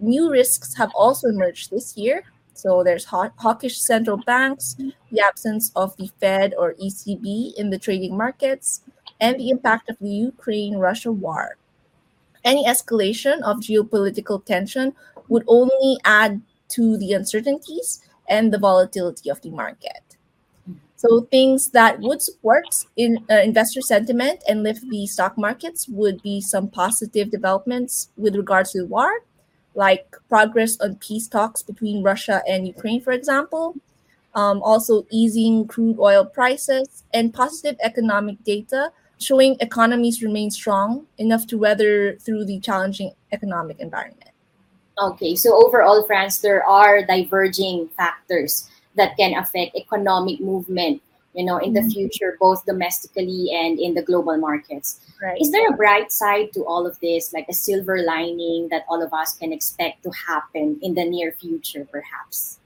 new 0.00 0.30
risks 0.30 0.74
have 0.76 0.92
also 0.94 1.28
emerged 1.28 1.70
this 1.70 1.96
year. 1.96 2.24
So 2.54 2.84
there's 2.84 3.04
hawkish 3.04 3.80
central 3.80 4.18
banks, 4.18 4.76
the 5.10 5.20
absence 5.20 5.72
of 5.74 5.96
the 5.96 6.08
Fed 6.20 6.54
or 6.56 6.74
ECB 6.74 7.54
in 7.56 7.70
the 7.70 7.78
trading 7.78 8.16
markets, 8.16 8.82
and 9.20 9.38
the 9.38 9.50
impact 9.50 9.90
of 9.90 9.98
the 10.00 10.08
Ukraine 10.08 10.76
Russia 10.76 11.10
war. 11.10 11.56
Any 12.44 12.64
escalation 12.66 13.42
of 13.42 13.58
geopolitical 13.58 14.44
tension 14.44 14.94
would 15.28 15.44
only 15.46 15.98
add 16.04 16.42
to 16.70 16.96
the 16.98 17.12
uncertainties 17.12 18.00
and 18.28 18.52
the 18.52 18.58
volatility 18.58 19.30
of 19.30 19.40
the 19.40 19.50
market. 19.50 20.03
So 21.06 21.20
things 21.30 21.68
that 21.72 22.00
would 22.00 22.22
support 22.22 22.64
in 22.96 23.26
uh, 23.30 23.34
investor 23.34 23.82
sentiment 23.82 24.42
and 24.48 24.62
lift 24.62 24.88
the 24.88 25.06
stock 25.06 25.36
markets 25.36 25.86
would 25.86 26.22
be 26.22 26.40
some 26.40 26.68
positive 26.68 27.30
developments 27.30 28.08
with 28.16 28.36
regards 28.36 28.72
to 28.72 28.78
the 28.78 28.86
war, 28.86 29.20
like 29.74 30.16
progress 30.30 30.80
on 30.80 30.96
peace 30.96 31.28
talks 31.28 31.62
between 31.62 32.02
Russia 32.02 32.42
and 32.48 32.66
Ukraine, 32.66 33.02
for 33.02 33.12
example. 33.12 33.76
Um, 34.34 34.62
also, 34.62 35.06
easing 35.10 35.66
crude 35.66 35.98
oil 36.00 36.24
prices 36.24 37.04
and 37.12 37.34
positive 37.34 37.76
economic 37.82 38.42
data 38.42 38.90
showing 39.20 39.56
economies 39.60 40.22
remain 40.22 40.50
strong 40.50 41.06
enough 41.18 41.46
to 41.48 41.58
weather 41.58 42.16
through 42.16 42.46
the 42.46 42.60
challenging 42.60 43.12
economic 43.30 43.78
environment. 43.78 44.30
Okay, 44.98 45.36
so 45.36 45.54
overall, 45.66 46.02
Franz, 46.06 46.40
there 46.40 46.66
are 46.66 47.04
diverging 47.04 47.88
factors 47.88 48.70
that 48.94 49.16
can 49.16 49.34
affect 49.34 49.76
economic 49.76 50.40
movement 50.40 51.02
you 51.34 51.44
know 51.44 51.58
in 51.58 51.72
the 51.72 51.80
mm-hmm. 51.80 51.90
future 51.90 52.36
both 52.40 52.64
domestically 52.64 53.50
and 53.52 53.78
in 53.78 53.94
the 53.94 54.02
global 54.02 54.36
markets 54.36 55.00
right. 55.20 55.40
is 55.40 55.50
there 55.50 55.68
a 55.68 55.76
bright 55.76 56.10
side 56.12 56.52
to 56.52 56.64
all 56.64 56.86
of 56.86 56.98
this 57.00 57.32
like 57.32 57.46
a 57.48 57.52
silver 57.52 58.02
lining 58.02 58.68
that 58.70 58.84
all 58.88 59.02
of 59.02 59.12
us 59.12 59.34
can 59.36 59.52
expect 59.52 60.02
to 60.02 60.10
happen 60.10 60.78
in 60.82 60.94
the 60.94 61.04
near 61.04 61.32
future 61.32 61.86
perhaps 61.90 62.60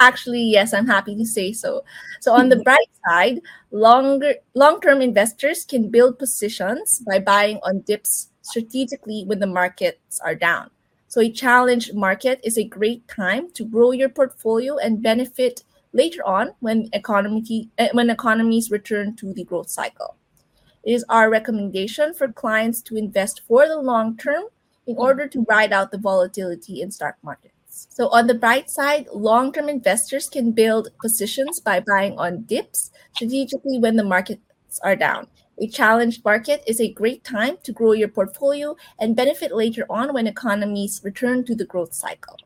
actually 0.00 0.42
yes 0.42 0.74
i'm 0.74 0.86
happy 0.86 1.16
to 1.16 1.24
say 1.24 1.52
so 1.52 1.82
so 2.20 2.32
on 2.32 2.48
the 2.48 2.56
bright 2.64 2.90
side 3.08 3.40
longer 3.70 4.34
long-term 4.54 5.00
investors 5.00 5.64
can 5.64 5.88
build 5.88 6.18
positions 6.18 7.00
by 7.06 7.18
buying 7.18 7.58
on 7.62 7.80
dips 7.80 8.28
strategically 8.42 9.24
when 9.26 9.38
the 9.38 9.46
markets 9.46 10.20
are 10.20 10.34
down 10.34 10.70
so 11.08 11.20
a 11.20 11.30
challenged 11.30 11.94
market 11.94 12.40
is 12.42 12.58
a 12.58 12.64
great 12.64 13.06
time 13.08 13.50
to 13.52 13.64
grow 13.64 13.92
your 13.92 14.08
portfolio 14.08 14.76
and 14.76 15.02
benefit 15.02 15.62
later 15.92 16.26
on 16.26 16.50
when 16.60 16.88
economy 16.92 17.70
when 17.92 18.10
economies 18.10 18.70
return 18.70 19.16
to 19.16 19.32
the 19.32 19.44
growth 19.44 19.70
cycle. 19.70 20.16
It 20.84 20.92
is 20.92 21.04
our 21.08 21.30
recommendation 21.30 22.14
for 22.14 22.28
clients 22.28 22.82
to 22.82 22.96
invest 22.96 23.42
for 23.48 23.66
the 23.66 23.80
long 23.80 24.16
term 24.16 24.44
in 24.86 24.96
order 24.96 25.26
to 25.26 25.44
ride 25.48 25.72
out 25.72 25.90
the 25.90 25.98
volatility 25.98 26.80
in 26.80 26.90
stock 26.90 27.16
markets. 27.22 27.88
So, 27.90 28.08
on 28.08 28.26
the 28.26 28.34
bright 28.34 28.70
side, 28.70 29.06
long 29.12 29.52
term 29.52 29.68
investors 29.68 30.28
can 30.28 30.52
build 30.52 30.90
positions 31.00 31.60
by 31.60 31.80
buying 31.80 32.18
on 32.18 32.42
dips 32.42 32.90
strategically 33.14 33.78
when 33.78 33.96
the 33.96 34.04
markets 34.04 34.80
are 34.82 34.96
down. 34.96 35.26
A 35.58 35.68
challenged 35.68 36.22
market 36.24 36.62
is 36.66 36.80
a 36.80 36.92
great 36.92 37.24
time 37.24 37.56
to 37.62 37.72
grow 37.72 37.92
your 37.92 38.08
portfolio 38.08 38.76
and 38.98 39.16
benefit 39.16 39.54
later 39.54 39.86
on 39.88 40.12
when 40.12 40.26
economies 40.26 41.00
return 41.02 41.44
to 41.44 41.54
the 41.54 41.64
growth 41.64 41.94
cycle. 41.94 42.36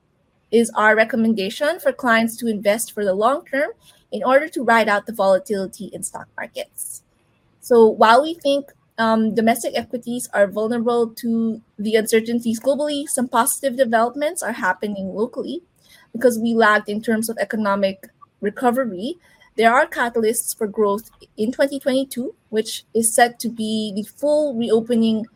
It 0.51 0.59
is 0.59 0.71
our 0.77 0.95
recommendation 0.95 1.81
for 1.81 1.93
clients 1.93 2.37
to 2.39 2.47
invest 2.47 2.93
for 2.93 3.05
the 3.05 3.15
long 3.15 3.45
term 3.45 3.71
in 4.13 4.23
order 4.23 4.49
to 4.49 4.63
ride 4.63 4.89
out 4.89 5.07
the 5.07 5.13
volatility 5.13 5.87
in 5.87 6.03
stock 6.05 6.29
markets. 6.37 7.03
So 7.61 7.87
while 7.87 8.23
we 8.23 8.35
think 8.35 8.71
um, 8.99 9.35
domestic 9.35 9.77
equities 9.77 10.29
are 10.33 10.47
vulnerable 10.47 11.09
to 11.17 11.63
the 11.79 11.97
uncertainties 11.97 12.61
globally, 12.61 13.09
some 13.09 13.29
positive 13.29 13.77
developments 13.77 14.43
are 14.43 14.53
happening 14.53 15.15
locally 15.15 15.63
because 16.13 16.39
we 16.39 16.55
lagged 16.55 16.89
in 16.89 17.03
terms 17.03 17.29
of 17.29 17.39
economic 17.39 18.09
recovery 18.41 19.17
there 19.57 19.73
are 19.73 19.87
catalysts 19.87 20.57
for 20.57 20.67
growth 20.67 21.11
in 21.37 21.53
2022, 21.53 22.35
which 22.49 22.85
is 22.95 23.15
set 23.15 23.39
to 23.41 23.49
be 23.49 23.93
the 23.95 24.05
full 24.05 24.55
reopening 24.55 25.27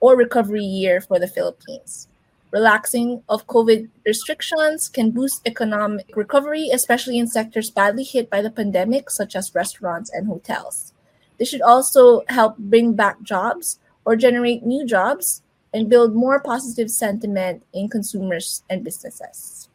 or 0.00 0.16
recovery 0.16 0.64
year 0.64 1.00
for 1.00 1.18
the 1.18 1.28
Philippines. 1.28 2.08
Relaxing 2.50 3.22
of 3.30 3.46
COVID 3.46 3.88
restrictions 4.04 4.88
can 4.88 5.10
boost 5.10 5.46
economic 5.46 6.14
recovery, 6.14 6.68
especially 6.72 7.18
in 7.18 7.26
sectors 7.26 7.70
badly 7.70 8.04
hit 8.04 8.28
by 8.28 8.42
the 8.42 8.50
pandemic, 8.50 9.08
such 9.08 9.34
as 9.34 9.54
restaurants 9.54 10.10
and 10.10 10.26
hotels. 10.26 10.92
This 11.38 11.48
should 11.48 11.62
also 11.62 12.22
help 12.28 12.58
bring 12.58 12.92
back 12.92 13.22
jobs 13.22 13.78
or 14.04 14.16
generate 14.16 14.66
new 14.66 14.84
jobs 14.84 15.42
and 15.72 15.88
build 15.88 16.14
more 16.14 16.40
positive 16.40 16.90
sentiment 16.90 17.62
in 17.72 17.88
consumers 17.88 18.62
and 18.68 18.84
businesses. 18.84 19.70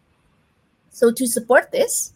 So, 0.91 1.11
to 1.11 1.27
support 1.27 1.71
this, 1.71 2.13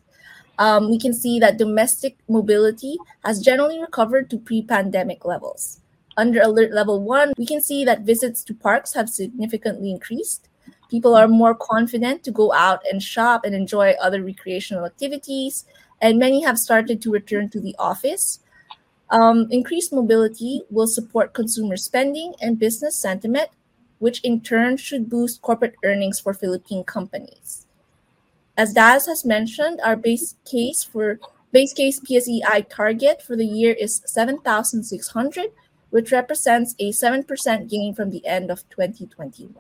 um, 0.60 0.90
we 0.90 1.00
can 1.00 1.14
see 1.14 1.40
that 1.40 1.58
domestic 1.58 2.18
mobility 2.28 2.98
has 3.24 3.42
generally 3.42 3.80
recovered 3.80 4.30
to 4.30 4.38
pre 4.38 4.62
pandemic 4.62 5.26
levels. 5.26 5.80
Under 6.18 6.42
alert 6.42 6.72
level 6.72 7.02
one, 7.02 7.34
we 7.38 7.46
can 7.46 7.62
see 7.62 7.86
that 7.86 8.02
visits 8.02 8.44
to 8.44 8.54
parks 8.54 8.94
have 8.94 9.10
significantly 9.10 9.92
increased. 9.92 10.50
People 10.90 11.16
are 11.16 11.28
more 11.28 11.56
confident 11.56 12.24
to 12.24 12.32
go 12.32 12.52
out 12.52 12.82
and 12.92 13.02
shop 13.02 13.46
and 13.46 13.56
enjoy 13.56 13.92
other 13.92 14.22
recreational 14.22 14.86
activities, 14.86 15.66
and 16.02 16.20
many 16.20 16.44
have 16.44 16.60
started 16.60 17.02
to 17.02 17.12
return 17.12 17.50
to 17.50 17.62
the 17.62 17.76
office. 17.80 18.40
Um, 19.10 19.48
increased 19.52 19.94
mobility 19.94 20.62
will 20.70 20.88
support 20.88 21.34
consumer 21.34 21.78
spending 21.78 22.34
and 22.42 22.60
business 22.60 22.98
sentiment, 22.98 23.50
which 24.00 24.22
in 24.22 24.42
turn 24.42 24.78
should 24.78 25.10
boost 25.10 25.42
corporate 25.42 25.76
earnings 25.84 26.20
for 26.20 26.34
Philippine 26.34 26.84
companies. 26.84 27.68
As 28.58 28.74
Daz 28.74 29.06
has 29.06 29.24
mentioned, 29.24 29.80
our 29.84 29.96
base 29.96 30.36
case 30.46 30.84
for 30.84 31.20
base 31.52 31.74
case 31.74 32.00
PSEI 32.00 32.68
target 32.70 33.22
for 33.22 33.36
the 33.36 33.46
year 33.46 33.74
is 33.74 34.02
7,600, 34.06 35.52
which 35.90 36.12
represents 36.12 36.76
a 36.80 36.92
7% 36.92 37.70
gain 37.70 37.94
from 37.94 38.12
the 38.12 38.26
end 38.26 38.52
of 38.52 38.68
2021. 38.70 39.54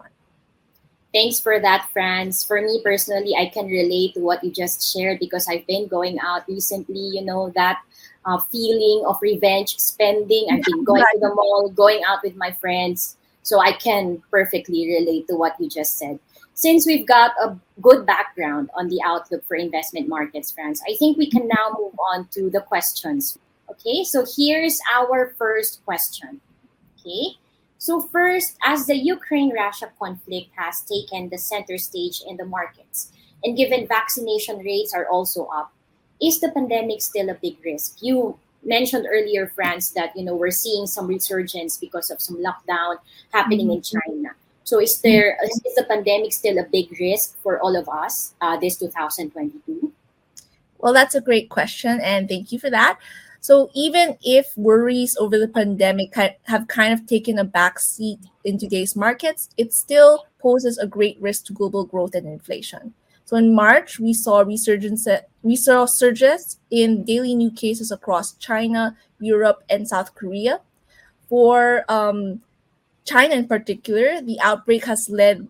Thanks 1.13 1.39
for 1.39 1.59
that, 1.59 1.89
Franz. 1.91 2.43
For 2.43 2.61
me 2.61 2.79
personally, 2.83 3.35
I 3.35 3.47
can 3.47 3.67
relate 3.67 4.13
to 4.13 4.21
what 4.21 4.43
you 4.43 4.51
just 4.51 4.93
shared 4.93 5.19
because 5.19 5.47
I've 5.49 5.67
been 5.67 5.87
going 5.87 6.17
out 6.19 6.47
recently. 6.47 7.01
You 7.01 7.25
know, 7.25 7.51
that 7.55 7.81
uh, 8.25 8.39
feeling 8.39 9.03
of 9.05 9.21
revenge 9.21 9.77
spending. 9.77 10.47
I've 10.49 10.63
been 10.63 10.85
going 10.85 11.03
to 11.03 11.19
the 11.19 11.35
mall, 11.35 11.69
going 11.69 12.01
out 12.07 12.23
with 12.23 12.35
my 12.35 12.51
friends. 12.51 13.17
So 13.43 13.59
I 13.59 13.73
can 13.73 14.21
perfectly 14.31 14.87
relate 14.87 15.27
to 15.27 15.35
what 15.35 15.59
you 15.59 15.67
just 15.67 15.97
said 15.97 16.19
since 16.53 16.85
we've 16.85 17.07
got 17.07 17.31
a 17.41 17.57
good 17.81 18.05
background 18.05 18.69
on 18.77 18.87
the 18.89 19.01
outlook 19.05 19.43
for 19.45 19.55
investment 19.55 20.07
markets, 20.07 20.51
Franz, 20.51 20.81
I 20.87 20.95
think 20.97 21.17
we 21.17 21.29
can 21.29 21.47
now 21.47 21.75
move 21.77 21.93
on 22.13 22.27
to 22.31 22.49
the 22.49 22.61
questions. 22.61 23.37
Okay, 23.69 24.03
so 24.03 24.25
here's 24.37 24.79
our 24.93 25.33
first 25.37 25.83
question. 25.85 26.41
Okay, 26.99 27.37
so 27.77 27.99
first, 27.99 28.57
as 28.63 28.85
the 28.85 28.95
Ukraine-Russia 28.95 29.91
conflict 29.97 30.49
has 30.55 30.81
taken 30.81 31.29
the 31.29 31.37
center 31.37 31.77
stage 31.79 32.21
in 32.27 32.37
the 32.37 32.45
markets, 32.45 33.11
and 33.43 33.57
given 33.57 33.87
vaccination 33.87 34.59
rates 34.59 34.93
are 34.93 35.07
also 35.07 35.45
up, 35.45 35.73
is 36.21 36.39
the 36.39 36.51
pandemic 36.51 37.01
still 37.01 37.29
a 37.29 37.33
big 37.33 37.57
risk? 37.65 37.97
You 38.01 38.37
mentioned 38.63 39.07
earlier, 39.09 39.47
Franz, 39.47 39.91
that 39.93 40.15
you 40.15 40.23
know 40.23 40.35
we're 40.35 40.51
seeing 40.51 40.85
some 40.85 41.07
resurgence 41.07 41.77
because 41.77 42.11
of 42.11 42.21
some 42.21 42.37
lockdown 42.37 42.97
happening 43.33 43.67
mm-hmm. 43.67 43.81
in 43.81 43.81
China. 43.81 44.29
So 44.63 44.79
is 44.79 45.01
there 45.01 45.37
is 45.43 45.75
the 45.75 45.85
pandemic 45.87 46.33
still 46.33 46.57
a 46.59 46.63
big 46.63 46.91
risk 46.99 47.37
for 47.41 47.59
all 47.59 47.75
of 47.75 47.89
us 47.89 48.35
uh, 48.41 48.57
this 48.57 48.77
2022? 48.77 49.91
Well, 50.77 50.93
that's 50.93 51.15
a 51.15 51.21
great 51.21 51.49
question, 51.49 51.99
and 52.01 52.27
thank 52.27 52.51
you 52.51 52.59
for 52.59 52.69
that. 52.69 52.97
So 53.41 53.71
even 53.73 54.17
if 54.23 54.55
worries 54.55 55.17
over 55.17 55.39
the 55.39 55.47
pandemic 55.47 56.15
have 56.43 56.67
kind 56.67 56.93
of 56.93 57.07
taken 57.07 57.39
a 57.39 57.45
backseat 57.45 58.19
in 58.43 58.59
today's 58.59 58.95
markets, 58.95 59.49
it 59.57 59.73
still 59.73 60.25
poses 60.39 60.77
a 60.77 60.85
great 60.85 61.19
risk 61.19 61.45
to 61.45 61.53
global 61.53 61.83
growth 61.85 62.13
and 62.13 62.27
inflation. 62.27 62.93
So 63.25 63.37
in 63.37 63.55
March, 63.55 63.99
we 63.99 64.13
saw 64.13 64.41
resurgence 64.41 65.07
we 65.41 65.55
saw 65.55 65.85
surges 65.85 66.59
in 66.69 67.03
daily 67.03 67.33
new 67.33 67.49
cases 67.49 67.91
across 67.91 68.33
China, 68.33 68.95
Europe, 69.19 69.63
and 69.69 69.87
South 69.87 70.13
Korea. 70.13 70.61
For 71.29 71.85
um, 71.89 72.41
China 73.05 73.35
in 73.35 73.47
particular, 73.47 74.21
the 74.21 74.39
outbreak 74.41 74.85
has 74.85 75.09
led 75.09 75.47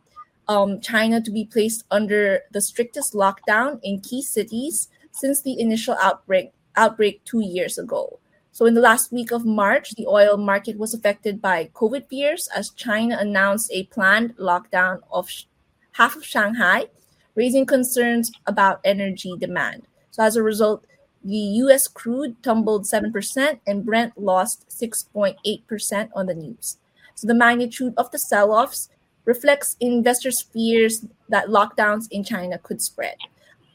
um, 0.48 0.80
China 0.82 1.22
to 1.22 1.32
be 1.32 1.46
placed 1.46 1.84
under 1.92 2.42
the 2.52 2.62
strictest 2.62 3.14
lockdown 3.14 3.80
in 3.84 4.00
key 4.00 4.22
cities 4.22 4.90
since 5.12 5.42
the 5.42 5.60
initial 5.60 5.96
outbreak 6.02 6.52
outbreak 6.76 7.24
two 7.26 7.42
years 7.42 7.78
ago. 7.78 8.20
So, 8.54 8.66
in 8.66 8.74
the 8.74 8.82
last 8.82 9.12
week 9.12 9.32
of 9.32 9.46
March, 9.46 9.92
the 9.92 10.08
oil 10.08 10.36
market 10.38 10.78
was 10.78 10.94
affected 10.94 11.42
by 11.42 11.70
COVID 11.74 12.10
fears 12.10 12.50
as 12.56 12.70
China 12.72 13.18
announced 13.18 13.72
a 13.72 13.86
planned 13.86 14.36
lockdown 14.38 15.02
of 15.12 15.30
sh- 15.30 15.46
half 15.94 16.16
of 16.16 16.26
Shanghai, 16.26 16.88
raising 17.36 17.66
concerns 17.66 18.32
about 18.46 18.82
energy 18.84 19.34
demand. 19.40 19.84
So, 20.12 20.24
as 20.24 20.36
a 20.36 20.44
result, 20.44 20.86
the 21.24 21.38
US 21.64 21.88
crude 21.88 22.42
tumbled 22.44 22.84
7% 22.84 23.60
and 23.66 23.86
Brent 23.86 24.18
lost 24.18 24.68
6.8% 24.70 26.10
on 26.14 26.26
the 26.26 26.34
news. 26.34 26.78
So 27.16 27.28
the 27.28 27.34
magnitude 27.34 27.94
of 27.98 28.12
the 28.12 28.20
sell 28.20 28.52
offs 28.52 28.90
reflects 29.26 29.78
investors' 29.80 30.42
fears 30.42 31.06
that 31.30 31.48
lockdowns 31.48 32.08
in 32.12 32.24
China 32.24 32.58
could 32.58 32.82
spread. 32.82 33.16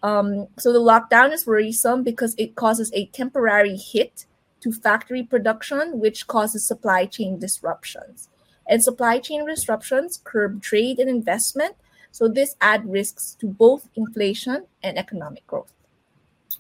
Um, 0.03 0.49
so 0.59 0.73
the 0.73 0.81
lockdown 0.81 1.33
is 1.33 1.47
worrisome 1.47 2.03
because 2.03 2.35
it 2.39 2.55
causes 2.55 2.91
a 2.95 3.07
temporary 3.07 3.77
hit 3.77 4.27
to 4.61 4.73
factory 4.73 5.23
production, 5.23 6.01
which 6.01 6.27
causes 6.27 6.67
supply 6.67 7.07
chain 7.07 7.39
disruptions. 7.39 8.29
And 8.69 8.83
supply 8.83 9.19
chain 9.21 9.47
disruptions 9.47 10.21
curb 10.23 10.63
trade 10.63 10.99
and 10.99 11.09
investment. 11.09 11.77
So 12.11 12.29
this 12.29 12.57
adds 12.61 12.85
risks 12.87 13.37
to 13.41 13.47
both 13.47 13.89
inflation 13.95 14.67
and 14.83 14.99
economic 14.99 15.47
growth. 15.47 15.76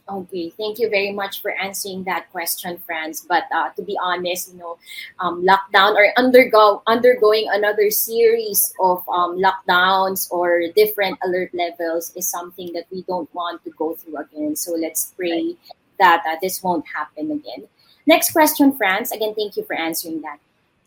Okay, 0.08 0.50
thank 0.50 0.78
you 0.78 0.88
very 0.88 1.10
much 1.10 1.42
for 1.42 1.50
answering 1.50 2.04
that 2.04 2.30
question, 2.30 2.78
Franz. 2.86 3.26
But 3.26 3.42
uh, 3.50 3.70
to 3.70 3.82
be 3.82 3.98
honest, 4.00 4.52
you 4.52 4.58
know, 4.58 4.78
um, 5.18 5.42
lockdown 5.42 5.96
or 5.96 6.12
undergo 6.16 6.82
undergoing 6.86 7.48
another 7.50 7.90
series 7.90 8.72
of 8.78 9.02
um, 9.08 9.42
lockdowns 9.42 10.30
or 10.30 10.62
different 10.76 11.18
alert 11.24 11.50
levels 11.52 12.12
is 12.14 12.28
something 12.28 12.72
that 12.72 12.86
we 12.92 13.02
don't 13.02 13.32
want 13.34 13.64
to 13.64 13.70
go 13.70 13.94
through 13.96 14.18
again. 14.18 14.54
So 14.54 14.78
let's 14.78 15.12
pray 15.16 15.56
that 15.98 16.22
uh, 16.24 16.36
this 16.40 16.62
won't 16.62 16.86
happen 16.86 17.32
again. 17.32 17.66
Next 18.06 18.30
question, 18.30 18.76
Franz. 18.76 19.10
Again, 19.10 19.34
thank 19.34 19.56
you 19.56 19.64
for 19.64 19.74
answering 19.74 20.22
that. 20.22 20.38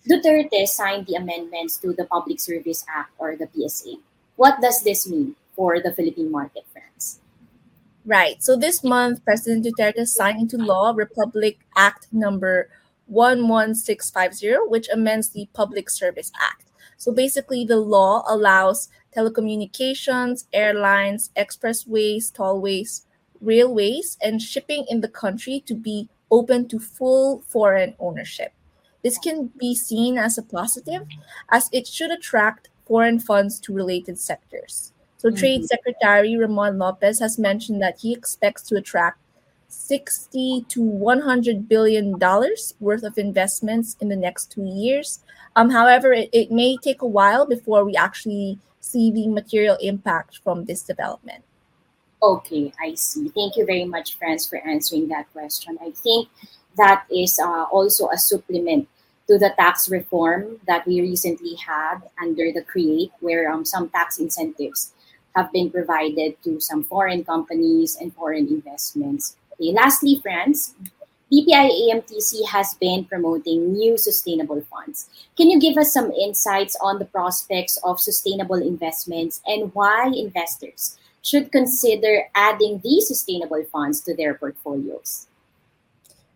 Duterte 0.07 0.65
signed 0.65 1.07
the 1.07 1.15
amendments 1.15 1.75
to 1.79 1.91
the 1.91 2.05
Public 2.05 2.39
Service 2.39 2.85
Act 2.87 3.11
or 3.17 3.35
the 3.35 3.49
PSA. 3.51 3.95
What 4.37 4.61
does 4.61 4.81
this 4.81 5.09
mean 5.09 5.35
for 5.57 5.81
the 5.81 5.91
Philippine 5.91 6.31
market, 6.31 6.63
Franz? 6.71 6.88
Right. 8.05 8.41
So 8.41 8.55
this 8.55 8.83
month, 8.83 9.23
President 9.25 9.65
Duterte 9.65 10.07
signed 10.07 10.39
into 10.39 10.57
law 10.57 10.93
Republic 10.95 11.59
Act 11.75 12.07
number 12.11 12.69
11650, 13.07 14.67
which 14.67 14.87
amends 14.89 15.29
the 15.29 15.47
Public 15.53 15.89
Service 15.89 16.31
Act. 16.39 16.65
So 16.97 17.11
basically, 17.13 17.65
the 17.65 17.77
law 17.77 18.23
allows 18.27 18.89
telecommunications, 19.15 20.45
airlines, 20.53 21.29
expressways, 21.37 22.31
tollways, 22.31 23.05
railways, 23.41 24.17
and 24.21 24.41
shipping 24.41 24.85
in 24.89 25.01
the 25.01 25.07
country 25.07 25.63
to 25.65 25.75
be 25.75 26.09
open 26.31 26.67
to 26.69 26.79
full 26.79 27.41
foreign 27.47 27.95
ownership. 27.99 28.53
This 29.03 29.17
can 29.17 29.47
be 29.57 29.75
seen 29.75 30.17
as 30.17 30.37
a 30.37 30.43
positive, 30.43 31.07
as 31.49 31.69
it 31.71 31.87
should 31.87 32.11
attract 32.11 32.69
foreign 32.85 33.19
funds 33.19 33.59
to 33.61 33.73
related 33.73 34.19
sectors. 34.19 34.93
So, 35.19 35.27
mm-hmm. 35.27 35.37
Trade 35.37 35.65
Secretary 35.65 36.37
Ramon 36.37 36.77
Lopez 36.79 37.19
has 37.19 37.37
mentioned 37.37 37.81
that 37.81 37.99
he 37.99 38.13
expects 38.13 38.63
to 38.63 38.77
attract 38.77 39.19
60 39.67 40.65
to 40.69 40.81
100 40.81 41.67
billion 41.67 42.17
dollars 42.17 42.73
worth 42.79 43.03
of 43.03 43.17
investments 43.17 43.97
in 43.99 44.07
the 44.07 44.15
next 44.15 44.51
two 44.51 44.65
years. 44.65 45.19
Um, 45.55 45.69
however, 45.69 46.13
it, 46.13 46.29
it 46.31 46.51
may 46.51 46.77
take 46.77 47.01
a 47.01 47.07
while 47.07 47.45
before 47.45 47.83
we 47.83 47.95
actually 47.95 48.59
see 48.79 49.11
the 49.11 49.27
material 49.27 49.77
impact 49.81 50.39
from 50.41 50.65
this 50.65 50.83
development. 50.83 51.43
Okay, 52.23 52.71
I 52.81 52.95
see. 52.95 53.27
Thank 53.29 53.57
you 53.57 53.65
very 53.65 53.85
much, 53.85 54.17
Franz, 54.17 54.47
for 54.47 54.57
answering 54.57 55.09
that 55.09 55.31
question. 55.33 55.77
I 55.81 55.91
think 55.91 56.29
that 56.77 57.05
is 57.11 57.39
uh, 57.39 57.63
also 57.63 58.07
a 58.09 58.17
supplement 58.17 58.87
to 59.27 59.37
the 59.37 59.53
tax 59.57 59.89
reform 59.89 60.59
that 60.65 60.87
we 60.87 61.01
recently 61.01 61.55
had 61.55 61.99
under 62.21 62.51
the 62.51 62.63
CREATE, 62.63 63.11
where 63.19 63.51
um, 63.51 63.63
some 63.63 63.89
tax 63.89 64.17
incentives 64.17 64.93
have 65.39 65.51
been 65.53 65.71
provided 65.71 66.35
to 66.43 66.59
some 66.59 66.83
foreign 66.83 67.23
companies 67.23 67.95
and 68.01 68.13
foreign 68.13 68.47
investments. 68.47 69.37
Okay, 69.53 69.71
lastly, 69.71 70.19
Franz, 70.21 70.75
BPI 71.31 71.69
AMTC 71.79 72.47
has 72.49 72.73
been 72.75 73.05
promoting 73.05 73.71
new 73.71 73.97
sustainable 73.97 74.61
funds. 74.61 75.09
Can 75.37 75.49
you 75.49 75.59
give 75.59 75.77
us 75.77 75.93
some 75.93 76.11
insights 76.11 76.75
on 76.81 76.99
the 76.99 77.05
prospects 77.05 77.77
of 77.83 77.99
sustainable 77.99 78.61
investments 78.61 79.41
and 79.45 79.71
why 79.73 80.11
investors 80.15 80.97
should 81.21 81.51
consider 81.51 82.23
adding 82.35 82.81
these 82.83 83.07
sustainable 83.07 83.63
funds 83.71 84.01
to 84.01 84.15
their 84.15 84.33
portfolios? 84.33 85.27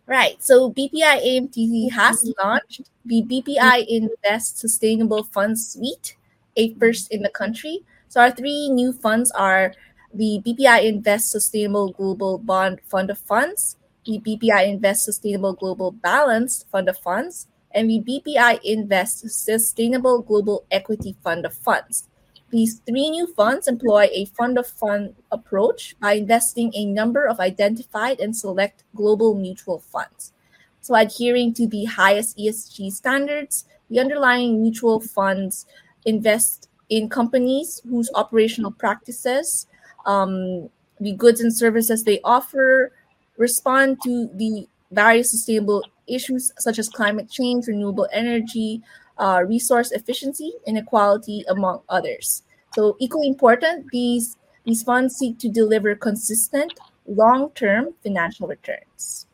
Right. 0.05 0.41
So 0.43 0.71
BPI 0.71 1.25
AMTC 1.25 1.91
has 1.91 2.31
launched 2.43 2.89
the 3.05 3.23
BPI 3.23 3.85
Invest 3.87 4.59
Sustainable 4.59 5.23
Funds 5.23 5.73
Suite, 5.73 6.15
a 6.55 6.73
first 6.75 7.11
in 7.11 7.21
the 7.21 7.29
country. 7.29 7.83
So 8.13 8.21
our 8.21 8.29
three 8.29 8.69
new 8.69 8.93
funds 8.93 9.31
are 9.31 9.73
the 10.13 10.39
BPI 10.45 10.85
Invest 10.85 11.31
Sustainable 11.31 11.93
Global 11.93 12.37
Bond 12.37 12.79
Fund 12.85 13.09
of 13.09 13.17
Funds, 13.17 13.75
the 14.05 14.19
BPI 14.19 14.67
Invest 14.67 15.05
Sustainable 15.05 15.53
Global 15.53 15.89
Balanced 15.89 16.69
Fund 16.69 16.87
of 16.89 16.99
Funds, 16.99 17.47
and 17.71 17.89
the 17.89 18.03
BPI 18.05 18.59
Invest 18.63 19.27
Sustainable 19.31 20.21
Global 20.21 20.63
Equity 20.69 21.15
Fund 21.23 21.43
of 21.43 21.55
Funds. 21.55 22.07
These 22.51 22.81
three 22.85 23.09
new 23.09 23.33
funds 23.33 23.67
employ 23.67 24.09
a 24.11 24.25
fund 24.25 24.59
of 24.59 24.67
fund 24.67 25.15
approach 25.31 25.95
by 25.99 26.13
investing 26.13 26.71
a 26.75 26.85
number 26.85 27.25
of 27.25 27.39
identified 27.39 28.19
and 28.19 28.37
select 28.37 28.83
global 28.95 29.33
mutual 29.33 29.79
funds. 29.79 30.33
So, 30.81 30.93
adhering 30.93 31.55
to 31.55 31.65
the 31.65 31.85
highest 31.85 32.37
ESG 32.37 32.91
standards, 32.91 33.65
the 33.89 33.99
underlying 33.99 34.61
mutual 34.61 34.99
funds 34.99 35.65
invest 36.05 36.69
in 36.89 37.09
companies 37.09 37.81
whose 37.89 38.09
operational 38.15 38.71
practices, 38.71 39.67
um, 40.05 40.69
the 40.99 41.13
goods 41.13 41.41
and 41.41 41.55
services 41.55 42.03
they 42.03 42.19
offer, 42.23 42.91
respond 43.37 43.97
to 44.03 44.29
the 44.35 44.67
various 44.91 45.31
sustainable 45.31 45.83
issues 46.07 46.51
such 46.59 46.77
as 46.77 46.89
climate 46.89 47.29
change, 47.29 47.67
renewable 47.67 48.07
energy, 48.11 48.81
uh, 49.17 49.43
resource 49.47 49.91
efficiency, 49.91 50.53
inequality, 50.67 51.43
among 51.47 51.81
others. 51.89 52.43
So, 52.75 52.95
equally 52.99 53.27
important, 53.27 53.87
these 53.91 54.37
these 54.65 54.83
funds 54.83 55.15
seek 55.15 55.39
to 55.39 55.49
deliver 55.49 55.93
consistent, 55.95 56.73
long-term 57.05 57.93
financial 58.01 58.47
returns. 58.47 59.27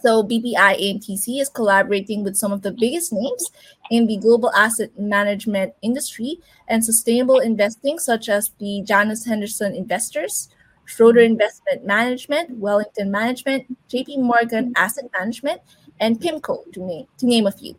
So, 0.00 0.22
BPI 0.22 0.54
AMTC 0.54 1.40
is 1.40 1.48
collaborating 1.48 2.24
with 2.24 2.36
some 2.36 2.52
of 2.52 2.62
the 2.62 2.72
biggest 2.72 3.12
names 3.12 3.50
in 3.90 4.06
the 4.06 4.16
global 4.16 4.52
asset 4.54 4.90
management 4.98 5.74
industry 5.82 6.38
and 6.68 6.84
sustainable 6.84 7.38
investing, 7.38 7.98
such 7.98 8.28
as 8.28 8.50
the 8.58 8.82
Janus 8.86 9.26
Henderson 9.26 9.74
Investors, 9.74 10.48
Schroder 10.84 11.20
Investment 11.20 11.84
Management, 11.84 12.58
Wellington 12.58 13.10
Management, 13.10 13.76
JP 13.88 14.18
Morgan 14.18 14.72
Asset 14.76 15.10
Management, 15.18 15.60
and 16.00 16.20
PIMCO, 16.20 16.72
to 16.72 16.80
name, 16.80 17.06
to 17.18 17.26
name 17.26 17.46
a 17.46 17.52
few. 17.52 17.76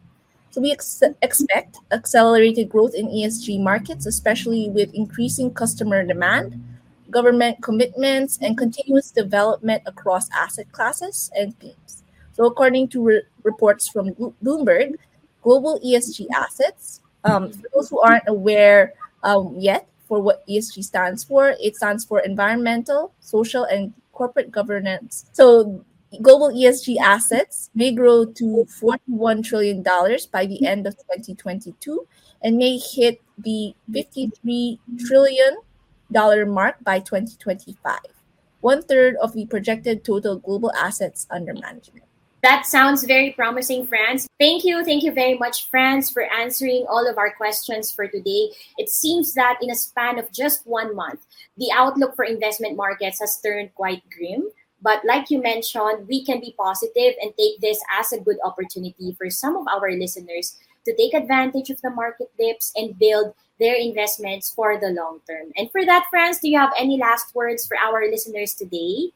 So 0.51 0.61
we 0.61 0.71
ex- 0.71 1.01
expect 1.21 1.77
accelerated 1.91 2.69
growth 2.69 2.93
in 2.93 3.07
ESG 3.07 3.61
markets, 3.63 4.05
especially 4.05 4.69
with 4.69 4.93
increasing 4.93 5.53
customer 5.53 6.05
demand, 6.05 6.61
government 7.09 7.63
commitments, 7.63 8.37
and 8.41 8.57
continuous 8.57 9.11
development 9.11 9.83
across 9.85 10.29
asset 10.31 10.71
classes 10.71 11.31
and 11.35 11.57
themes. 11.59 12.00
So, 12.41 12.47
according 12.47 12.87
to 12.87 13.03
re- 13.03 13.21
reports 13.43 13.87
from 13.87 14.15
Bloomberg, 14.43 14.95
global 15.43 15.79
ESG 15.85 16.25
assets, 16.33 16.99
um, 17.23 17.51
for 17.51 17.67
those 17.71 17.89
who 17.91 18.01
aren't 18.01 18.23
aware 18.27 18.93
um, 19.21 19.53
yet 19.59 19.87
for 20.07 20.19
what 20.19 20.41
ESG 20.47 20.83
stands 20.83 21.23
for, 21.23 21.53
it 21.61 21.75
stands 21.75 22.03
for 22.03 22.19
environmental, 22.19 23.13
social, 23.19 23.65
and 23.65 23.93
corporate 24.11 24.49
governance. 24.49 25.29
So, 25.33 25.85
global 26.23 26.49
ESG 26.49 26.97
assets 26.97 27.69
may 27.75 27.91
grow 27.91 28.25
to 28.25 28.65
$41 28.81 29.45
trillion 29.45 29.83
by 30.31 30.47
the 30.47 30.65
end 30.65 30.87
of 30.87 30.97
2022 30.97 32.07
and 32.41 32.57
may 32.57 32.79
hit 32.79 33.21
the 33.37 33.75
$53 33.91 34.79
trillion 35.05 35.57
mark 36.51 36.83
by 36.83 36.97
2025, 36.97 37.99
one 38.61 38.81
third 38.81 39.15
of 39.21 39.33
the 39.33 39.45
projected 39.45 40.03
total 40.03 40.39
global 40.39 40.71
assets 40.73 41.27
under 41.29 41.53
management. 41.53 42.05
That 42.43 42.65
sounds 42.65 43.03
very 43.03 43.31
promising, 43.31 43.85
Franz. 43.85 44.27
Thank 44.39 44.65
you. 44.65 44.83
Thank 44.83 45.03
you 45.03 45.11
very 45.11 45.37
much, 45.37 45.69
Franz, 45.69 46.09
for 46.09 46.23
answering 46.23 46.87
all 46.89 47.07
of 47.07 47.19
our 47.19 47.31
questions 47.31 47.91
for 47.91 48.07
today. 48.07 48.49
It 48.79 48.89
seems 48.89 49.35
that 49.35 49.59
in 49.61 49.69
a 49.69 49.75
span 49.75 50.17
of 50.17 50.31
just 50.31 50.65
one 50.65 50.95
month, 50.95 51.21
the 51.57 51.69
outlook 51.71 52.15
for 52.15 52.25
investment 52.25 52.75
markets 52.75 53.19
has 53.19 53.39
turned 53.41 53.75
quite 53.75 54.01
grim. 54.09 54.49
But 54.81 55.05
like 55.05 55.29
you 55.29 55.39
mentioned, 55.39 56.07
we 56.07 56.25
can 56.25 56.39
be 56.39 56.55
positive 56.57 57.13
and 57.21 57.31
take 57.37 57.61
this 57.61 57.79
as 57.99 58.11
a 58.11 58.19
good 58.19 58.37
opportunity 58.43 59.13
for 59.15 59.29
some 59.29 59.55
of 59.55 59.67
our 59.67 59.91
listeners 59.91 60.57
to 60.85 60.95
take 60.95 61.13
advantage 61.13 61.69
of 61.69 61.79
the 61.81 61.91
market 61.91 62.31
dips 62.39 62.73
and 62.75 62.97
build 62.97 63.35
their 63.59 63.75
investments 63.75 64.49
for 64.49 64.79
the 64.79 64.89
long 64.89 65.19
term. 65.29 65.51
And 65.55 65.69
for 65.71 65.85
that, 65.85 66.07
Franz, 66.09 66.39
do 66.39 66.49
you 66.49 66.57
have 66.57 66.73
any 66.75 66.97
last 66.97 67.35
words 67.35 67.67
for 67.67 67.77
our 67.77 68.09
listeners 68.09 68.55
today? 68.55 69.11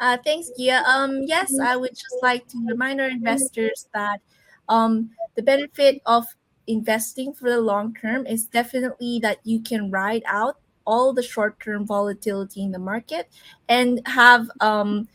Uh, 0.00 0.16
thanks, 0.24 0.50
Gia. 0.58 0.82
Um, 0.88 1.22
yes, 1.26 1.58
I 1.60 1.76
would 1.76 1.94
just 1.94 2.16
like 2.22 2.48
to 2.48 2.64
remind 2.66 3.00
our 3.00 3.08
investors 3.08 3.86
that 3.92 4.20
um, 4.68 5.10
the 5.34 5.42
benefit 5.42 6.00
of 6.06 6.24
investing 6.66 7.34
for 7.34 7.50
the 7.50 7.60
long 7.60 7.94
term 7.94 8.26
is 8.26 8.46
definitely 8.46 9.18
that 9.20 9.38
you 9.44 9.60
can 9.60 9.90
ride 9.90 10.22
out 10.24 10.56
all 10.86 11.12
the 11.12 11.22
short-term 11.22 11.86
volatility 11.86 12.62
in 12.62 12.72
the 12.72 12.78
market 12.78 13.28
and 13.68 14.00
have 14.06 14.50
um, 14.60 15.06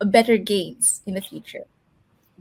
better 0.00 0.38
gains 0.38 1.02
in 1.06 1.14
the 1.14 1.20
future. 1.20 1.64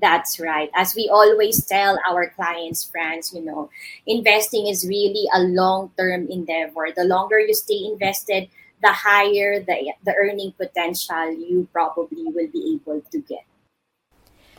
That's 0.01 0.39
right. 0.39 0.69
As 0.75 0.95
we 0.95 1.09
always 1.11 1.65
tell 1.65 1.97
our 2.09 2.29
clients, 2.29 2.83
friends, 2.83 3.33
you 3.33 3.41
know, 3.41 3.69
investing 4.07 4.67
is 4.67 4.87
really 4.87 5.25
a 5.33 5.39
long-term 5.39 6.27
endeavor. 6.29 6.87
The 6.95 7.05
longer 7.05 7.39
you 7.39 7.53
stay 7.53 7.85
invested, 7.85 8.49
the 8.85 8.93
higher 8.93 9.59
the, 9.59 9.93
the 10.03 10.13
earning 10.13 10.53
potential 10.53 11.33
you 11.33 11.67
probably 11.73 12.25
will 12.25 12.47
be 12.53 12.77
able 12.77 13.01
to 13.01 13.19
get. 13.19 13.45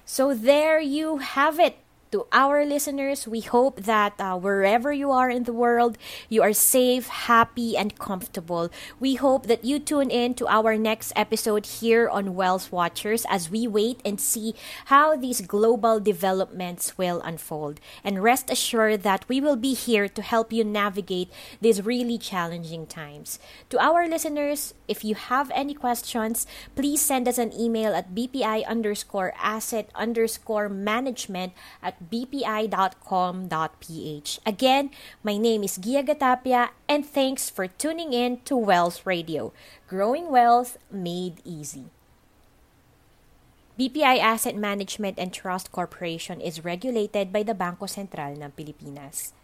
So 0.04 0.34
there 0.34 0.80
you 0.80 1.18
have 1.18 1.60
it 1.60 1.78
to 2.12 2.26
our 2.32 2.64
listeners, 2.64 3.26
we 3.26 3.40
hope 3.40 3.82
that 3.82 4.14
uh, 4.18 4.36
wherever 4.36 4.92
you 4.92 5.10
are 5.10 5.28
in 5.28 5.44
the 5.44 5.52
world, 5.52 5.98
you 6.28 6.42
are 6.42 6.52
safe, 6.52 7.08
happy, 7.08 7.76
and 7.76 7.98
comfortable. 7.98 8.70
We 9.00 9.16
hope 9.16 9.46
that 9.46 9.64
you 9.64 9.78
tune 9.78 10.10
in 10.10 10.34
to 10.34 10.46
our 10.46 10.76
next 10.76 11.12
episode 11.16 11.66
here 11.66 12.08
on 12.08 12.34
Wealth 12.34 12.70
Watchers 12.70 13.26
as 13.28 13.50
we 13.50 13.66
wait 13.66 14.00
and 14.04 14.20
see 14.20 14.54
how 14.86 15.16
these 15.16 15.40
global 15.40 15.98
developments 15.98 16.96
will 16.96 17.20
unfold. 17.22 17.80
And 18.04 18.22
rest 18.22 18.50
assured 18.50 19.02
that 19.02 19.28
we 19.28 19.40
will 19.40 19.56
be 19.56 19.74
here 19.74 20.08
to 20.08 20.22
help 20.22 20.52
you 20.52 20.64
navigate 20.64 21.32
these 21.60 21.84
really 21.84 22.18
challenging 22.18 22.86
times. 22.86 23.38
To 23.70 23.82
our 23.82 24.06
listeners, 24.06 24.74
if 24.86 25.04
you 25.04 25.16
have 25.16 25.50
any 25.54 25.74
questions, 25.74 26.46
please 26.76 27.02
send 27.02 27.26
us 27.26 27.38
an 27.38 27.52
email 27.52 27.94
at 27.94 28.14
bpi 28.14 28.64
underscore 28.66 29.32
asset 29.42 29.90
underscore 29.94 30.68
management 30.68 31.52
at 31.82 31.95
at 31.96 32.10
bpi.com.ph. 32.12 32.68
Again, 34.44 34.90
my 35.24 35.36
name 35.36 35.64
is 35.64 35.76
Gia 35.80 36.02
Gatapia, 36.04 36.68
and 36.88 37.06
thanks 37.06 37.48
for 37.48 37.66
tuning 37.66 38.12
in 38.12 38.40
to 38.44 38.56
Wells 38.56 39.06
Radio, 39.06 39.52
growing 39.88 40.28
wealth 40.30 40.76
made 40.92 41.40
easy. 41.44 41.88
BPI 43.80 44.18
Asset 44.20 44.56
Management 44.56 45.18
and 45.18 45.32
Trust 45.32 45.70
Corporation 45.72 46.40
is 46.40 46.64
regulated 46.64 47.32
by 47.32 47.42
the 47.42 47.52
Banco 47.52 47.84
Central 47.84 48.32
ng 48.32 48.52
Pilipinas. 48.56 49.36